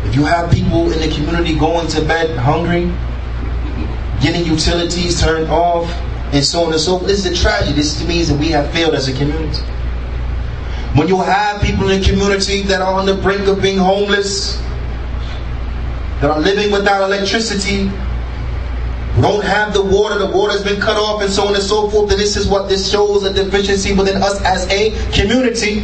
If 0.04 0.14
you 0.14 0.24
have 0.24 0.50
people 0.52 0.92
in 0.92 1.00
the 1.00 1.14
community 1.14 1.58
going 1.58 1.88
to 1.88 2.04
bed 2.04 2.37
hungry, 2.37 2.92
getting 4.22 4.44
utilities 4.46 5.20
turned 5.20 5.48
off, 5.50 5.90
and 6.32 6.44
so 6.44 6.64
on 6.64 6.72
and 6.72 6.80
so 6.80 6.98
forth, 6.98 7.08
this 7.08 7.24
is 7.24 7.38
a 7.38 7.42
tragedy. 7.42 7.72
This 7.72 8.06
means 8.06 8.28
that 8.28 8.38
we 8.38 8.48
have 8.48 8.70
failed 8.72 8.94
as 8.94 9.08
a 9.08 9.12
community. 9.12 9.62
When 10.94 11.08
you 11.08 11.20
have 11.20 11.62
people 11.62 11.88
in 11.90 12.00
the 12.00 12.06
community 12.06 12.62
that 12.62 12.80
are 12.80 12.92
on 12.92 13.06
the 13.06 13.14
brink 13.14 13.46
of 13.48 13.62
being 13.62 13.78
homeless, 13.78 14.60
that 16.20 16.31
are 16.31 16.40
living 16.40 16.70
without 16.70 17.03
electricity, 17.05 17.90
don't 19.20 19.44
have 19.44 19.72
the 19.72 19.83
water, 19.83 20.18
the 20.18 20.27
water's 20.27 20.64
been 20.64 20.81
cut 20.81 20.96
off, 20.96 21.22
and 21.22 21.31
so 21.31 21.46
on 21.46 21.55
and 21.55 21.62
so 21.62 21.88
forth. 21.88 22.09
That 22.11 22.16
this 22.16 22.37
is 22.37 22.48
what 22.48 22.68
this 22.68 22.90
shows 22.90 23.24
a 23.24 23.33
deficiency 23.33 23.92
within 23.92 24.22
us 24.22 24.42
as 24.42 24.68
a 24.70 24.90
community. 25.12 25.81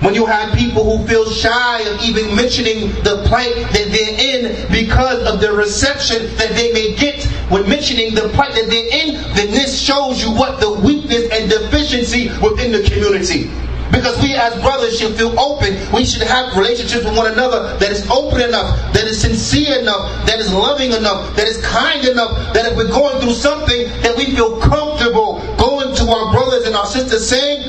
When 0.00 0.14
you 0.14 0.26
have 0.26 0.56
people 0.56 0.84
who 0.84 1.06
feel 1.06 1.30
shy 1.30 1.80
of 1.82 2.00
even 2.02 2.34
mentioning 2.34 2.90
the 3.04 3.22
plight 3.26 3.54
that 3.54 3.88
they're 3.90 4.20
in 4.20 4.70
because 4.70 5.22
of 5.26 5.40
the 5.40 5.52
reception 5.52 6.34
that 6.36 6.50
they 6.50 6.72
may 6.72 6.94
get 6.94 7.24
when 7.48 7.68
mentioning 7.68 8.14
the 8.14 8.28
plight 8.30 8.54
that 8.54 8.68
they're 8.68 9.06
in, 9.06 9.14
then 9.34 9.50
this 9.50 9.80
shows 9.80 10.22
you 10.22 10.30
what 10.30 10.60
the 10.60 10.72
weakness 10.72 11.30
and 11.30 11.48
deficiency 11.50 12.28
within 12.42 12.72
the 12.72 12.82
community. 12.82 13.50
Because 13.90 14.20
we 14.20 14.34
as 14.34 14.54
brothers 14.60 14.98
should 14.98 15.14
feel 15.16 15.38
open. 15.38 15.76
We 15.92 16.04
should 16.04 16.22
have 16.22 16.56
relationships 16.56 17.04
with 17.04 17.16
one 17.16 17.32
another 17.32 17.76
that 17.78 17.90
is 17.90 18.08
open 18.10 18.40
enough, 18.40 18.92
that 18.92 19.04
is 19.04 19.20
sincere 19.20 19.78
enough, 19.78 20.26
that 20.26 20.38
is 20.38 20.52
loving 20.52 20.92
enough, 20.92 21.36
that 21.36 21.46
is 21.46 21.64
kind 21.64 22.04
enough, 22.04 22.54
that 22.54 22.66
if 22.66 22.76
we're 22.76 22.88
going 22.88 23.20
through 23.20 23.34
something, 23.34 23.86
that 24.02 24.16
we 24.16 24.34
feel 24.34 24.60
comfortable 24.60 25.38
going 25.56 25.94
to 25.94 26.04
our 26.08 26.32
brothers 26.32 26.66
and 26.66 26.74
our 26.74 26.86
sisters 26.86 27.28
saying, 27.28 27.62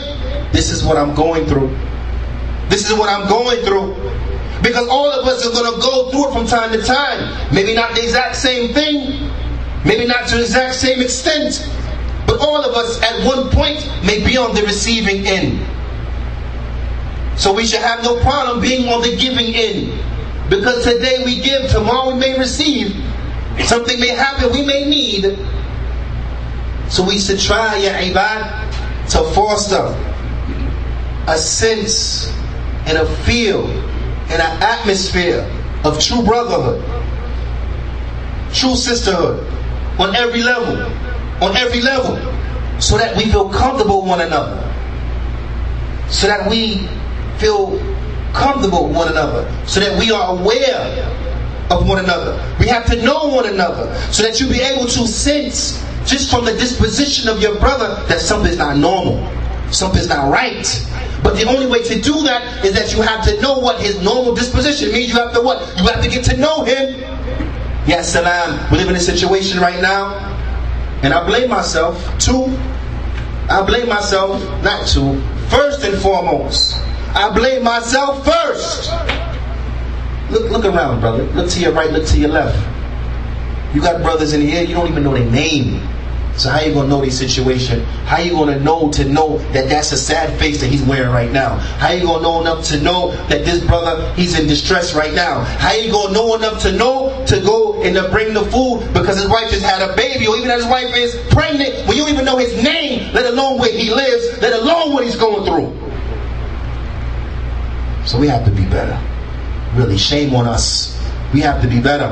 This 0.52 0.72
is 0.72 0.84
what 0.84 0.98
I'm 0.98 1.14
going 1.14 1.46
through. 1.46 1.76
This 2.70 2.90
is 2.90 2.98
what 2.98 3.10
I'm 3.10 3.28
going 3.28 3.64
through. 3.64 3.94
Because 4.62 4.88
all 4.88 5.12
of 5.12 5.28
us 5.28 5.46
are 5.46 5.52
going 5.52 5.76
to 5.76 5.80
go 5.80 6.10
through 6.10 6.30
it 6.30 6.34
from 6.34 6.48
time 6.48 6.72
to 6.72 6.82
time. 6.82 7.54
Maybe 7.54 7.76
not 7.76 7.94
the 7.94 8.02
exact 8.02 8.36
same 8.36 8.74
thing, 8.74 9.30
maybe 9.86 10.06
not 10.06 10.28
to 10.30 10.38
the 10.38 10.42
exact 10.42 10.76
same 10.76 11.02
extent, 11.02 11.70
but 12.26 12.40
all 12.40 12.64
of 12.64 12.76
us 12.76 13.02
at 13.04 13.26
one 13.26 13.50
point 13.52 13.88
may 14.04 14.26
be 14.26 14.38
on 14.38 14.56
the 14.56 14.64
receiving 14.64 15.28
end. 15.28 15.75
So 17.38 17.54
we 17.54 17.66
should 17.66 17.82
have 17.82 18.04
no 18.04 18.20
problem 18.22 18.62
being 18.62 18.88
on 18.90 19.02
the 19.02 19.16
giving 19.16 19.54
end. 19.56 20.02
Because 20.50 20.84
today 20.84 21.24
we 21.26 21.42
give, 21.42 21.70
tomorrow 21.70 22.14
we 22.14 22.20
may 22.20 22.38
receive. 22.38 22.96
Something 23.66 24.00
may 24.00 24.10
happen 24.10 24.52
we 24.52 24.64
may 24.64 24.86
need. 24.86 25.38
So 26.90 27.04
we 27.04 27.18
should 27.18 27.40
try, 27.40 27.78
ya 27.78 27.92
ibad, 28.00 29.10
to 29.12 29.24
foster 29.34 29.90
a 31.28 31.38
sense 31.38 32.30
and 32.86 32.98
a 32.98 33.06
feel 33.26 33.66
and 34.30 34.42
an 34.42 34.62
atmosphere 34.62 35.42
of 35.84 36.00
true 36.00 36.24
brotherhood, 36.24 36.82
true 38.54 38.76
sisterhood 38.76 39.46
on 40.00 40.16
every 40.16 40.44
level, 40.44 40.78
on 41.44 41.56
every 41.58 41.82
level, 41.82 42.16
so 42.80 42.98
that 42.98 43.16
we 43.18 43.26
feel 43.32 43.50
comfortable 43.50 44.02
with 44.02 44.10
one 44.10 44.22
another, 44.22 44.62
so 46.10 46.28
that 46.28 46.50
we 46.50 46.88
feel 47.40 47.80
comfortable 48.34 48.88
with 48.88 48.96
one 48.98 49.08
another, 49.08 49.50
so 49.66 49.80
that 49.80 49.98
we 49.98 50.12
are 50.12 50.38
aware 50.38 51.12
of 51.72 51.88
one 51.88 52.04
another. 52.04 52.34
We 52.60 52.68
have 52.68 52.86
to 52.88 53.02
know 53.02 53.28
one 53.28 53.48
another, 53.48 53.96
so 54.12 54.24
that 54.24 54.40
you'll 54.40 54.52
be 54.52 54.62
able 54.62 54.86
to 54.86 55.08
sense 55.08 55.84
just 56.06 56.30
from 56.30 56.46
the 56.46 56.54
disposition 56.54 57.30
of 57.30 57.42
your 57.42 57.60
brother 57.60 57.96
that 58.08 58.20
something's 58.20 58.58
not 58.58 58.78
normal, 58.78 59.28
something's 59.72 60.10
not 60.10 60.32
right. 60.32 60.68
But 61.24 61.36
the 61.38 61.46
only 61.46 61.66
way 61.66 61.82
to 61.82 62.00
do 62.00 62.22
that 62.24 62.64
is 62.64 62.74
that 62.74 62.94
you 62.94 63.02
have 63.02 63.26
to 63.26 63.42
know 63.42 63.58
what 63.58 63.82
his 63.82 64.00
normal 64.04 64.36
disposition 64.36 64.92
means. 64.92 65.10
You 65.10 65.16
have 65.16 65.34
to 65.34 65.42
what? 65.42 65.76
You 65.78 65.88
have 65.88 66.04
to 66.04 66.10
get 66.10 66.24
to 66.26 66.38
know 66.38 66.64
him. 66.64 67.00
Yes, 67.88 68.14
salam. 68.14 68.70
We 68.72 68.78
live 68.78 68.90
in 68.90 68.96
a 68.96 69.00
situation 69.00 69.60
right 69.60 69.82
now, 69.82 70.14
and 71.02 71.14
I 71.14 71.26
blame 71.26 71.50
myself 71.50 71.98
too. 72.20 72.46
I 73.50 73.64
blame 73.66 73.88
myself 73.90 74.42
not 74.64 74.88
to. 74.90 75.20
First 75.50 75.84
and 75.84 76.00
foremost, 76.02 76.76
I 77.16 77.34
blame 77.34 77.64
myself 77.64 78.26
first. 78.26 78.92
Look, 80.30 80.52
look 80.52 80.66
around, 80.66 81.00
brother. 81.00 81.24
Look 81.24 81.50
to 81.52 81.62
your 81.62 81.72
right. 81.72 81.90
Look 81.90 82.06
to 82.08 82.20
your 82.20 82.30
left. 82.30 82.58
You 83.74 83.80
got 83.82 84.02
brothers 84.02 84.34
in 84.34 84.42
here. 84.42 84.64
You 84.64 84.76
don't 84.76 84.90
even 84.90 85.04
know 85.04 85.14
their 85.14 85.30
name. 85.32 85.88
So 86.36 86.50
how 86.50 86.60
you 86.60 86.74
gonna 86.74 86.90
know 86.90 87.00
the 87.00 87.10
situation? 87.10 87.86
How 88.04 88.20
you 88.20 88.32
gonna 88.32 88.60
know 88.60 88.92
to 88.92 89.06
know 89.06 89.38
that 89.54 89.70
that's 89.70 89.94
a 89.94 89.98
sad 89.98 90.38
face 90.38 90.60
that 90.60 90.68
he's 90.68 90.84
wearing 90.84 91.12
right 91.12 91.32
now? 91.32 91.56
How 91.80 91.92
you 91.92 92.04
gonna 92.04 92.22
know 92.22 92.42
enough 92.42 92.66
to 92.66 92.82
know 92.82 93.12
that 93.28 93.46
this 93.46 93.64
brother 93.64 94.14
he's 94.16 94.38
in 94.38 94.46
distress 94.46 94.94
right 94.94 95.14
now? 95.14 95.46
How 95.46 95.72
you 95.72 95.94
gonna 95.94 96.14
know 96.14 96.36
enough 96.36 96.62
to 96.64 96.74
know 96.74 97.26
to 97.28 97.40
go 97.40 97.82
and 97.84 97.96
to 97.96 98.10
bring 98.10 98.34
the 98.34 98.44
food 98.44 98.86
because 98.92 99.16
his 99.16 99.30
wife 99.30 99.50
just 99.52 99.64
had 99.64 99.90
a 99.90 99.96
baby, 99.96 100.28
or 100.28 100.36
even 100.36 100.50
that 100.50 100.58
his 100.58 100.68
wife 100.68 100.94
is 100.98 101.16
pregnant 101.30 101.88
when 101.88 101.96
you 101.96 102.04
don't 102.04 102.12
even 102.12 102.26
know 102.26 102.38
his 102.38 102.62
name, 102.62 103.14
let 103.14 103.26
alone 103.26 103.58
where 103.58 103.72
he 103.72 103.90
lives, 103.90 104.42
let 104.42 104.52
alone 104.62 104.92
what 104.92 105.06
he's 105.06 105.16
going 105.16 105.46
through. 105.46 105.72
So 108.06 108.20
we 108.20 108.28
have 108.28 108.46
to 108.46 108.52
be 108.52 108.66
better. 108.66 109.00
Really, 109.76 109.98
shame 109.98 110.34
on 110.36 110.48
us. 110.48 111.00
We 111.34 111.42
have 111.42 111.62
to 111.62 111.68
be 111.68 111.82
better. 111.82 112.08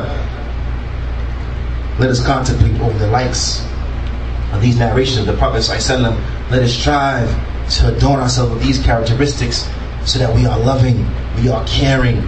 Let 1.99 2.09
us 2.09 2.25
contemplate 2.25 2.79
over 2.81 2.97
the 2.97 3.07
likes 3.07 3.63
of 4.53 4.61
these 4.61 4.77
narrations 4.77 5.19
of 5.19 5.25
the 5.27 5.33
Prophet 5.33 5.59
ﷺ, 5.59 6.51
let 6.51 6.61
us 6.63 6.73
strive 6.73 7.29
to 7.71 7.95
adorn 7.95 8.19
ourselves 8.19 8.53
with 8.53 8.61
these 8.63 8.79
characteristics 8.83 9.69
so 10.05 10.19
that 10.19 10.33
we 10.33 10.45
are 10.45 10.59
loving, 10.59 11.05
we 11.41 11.49
are 11.49 11.65
caring, 11.65 12.27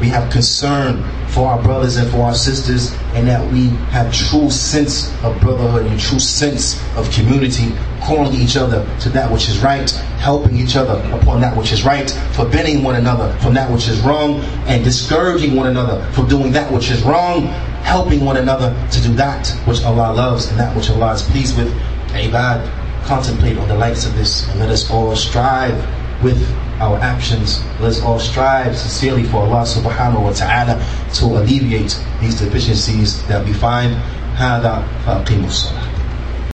we 0.00 0.08
have 0.08 0.32
concern 0.32 1.02
for 1.28 1.48
our 1.48 1.62
brothers 1.62 1.96
and 1.96 2.10
for 2.10 2.22
our 2.22 2.34
sisters, 2.34 2.92
and 3.14 3.28
that 3.28 3.52
we 3.52 3.68
have 3.90 4.12
true 4.12 4.50
sense 4.50 5.12
of 5.22 5.38
brotherhood 5.40 5.86
and 5.86 6.00
true 6.00 6.18
sense 6.18 6.80
of 6.96 7.10
community, 7.10 7.74
calling 8.02 8.34
each 8.34 8.56
other 8.56 8.84
to 9.00 9.10
that 9.10 9.30
which 9.30 9.48
is 9.48 9.58
right, 9.60 9.90
helping 10.18 10.56
each 10.56 10.76
other 10.76 10.94
upon 11.14 11.40
that 11.40 11.54
which 11.56 11.72
is 11.72 11.84
right, 11.84 12.10
forbidding 12.32 12.82
one 12.82 12.96
another 12.96 13.36
from 13.40 13.52
that 13.52 13.70
which 13.70 13.88
is 13.88 14.00
wrong, 14.00 14.40
and 14.66 14.84
discouraging 14.84 15.54
one 15.54 15.66
another 15.66 16.02
from 16.12 16.28
doing 16.28 16.50
that 16.52 16.70
which 16.72 16.90
is 16.90 17.02
wrong, 17.02 17.42
helping 17.82 18.24
one 18.24 18.38
another 18.38 18.74
to 18.90 19.00
do 19.02 19.12
that 19.14 19.46
which 19.66 19.82
Allah 19.84 20.14
loves 20.14 20.46
and 20.48 20.58
that 20.58 20.74
which 20.74 20.88
Allah 20.88 21.12
is 21.12 21.22
pleased 21.22 21.58
with. 21.58 21.68
Ibad, 22.12 23.04
contemplate 23.04 23.58
on 23.58 23.68
the 23.68 23.74
likes 23.74 24.06
of 24.06 24.14
this, 24.14 24.48
and 24.48 24.60
let 24.60 24.70
us 24.70 24.90
all 24.90 25.14
strive 25.16 25.74
with 26.23 26.39
our 26.79 26.97
actions. 26.99 27.61
Let's 27.79 28.01
all 28.01 28.19
strive 28.19 28.77
sincerely 28.77 29.23
for 29.23 29.37
Allah 29.37 29.63
subhanahu 29.65 30.21
wa 30.21 30.33
ta'ala 30.33 30.77
to 31.21 31.25
alleviate 31.25 31.97
these 32.21 32.39
deficiencies 32.39 33.25
that 33.27 33.45
we 33.45 33.53
find. 33.53 33.97
هذا 34.37 34.83
فأقيموا 35.05 35.49
الصلاة 35.49 35.87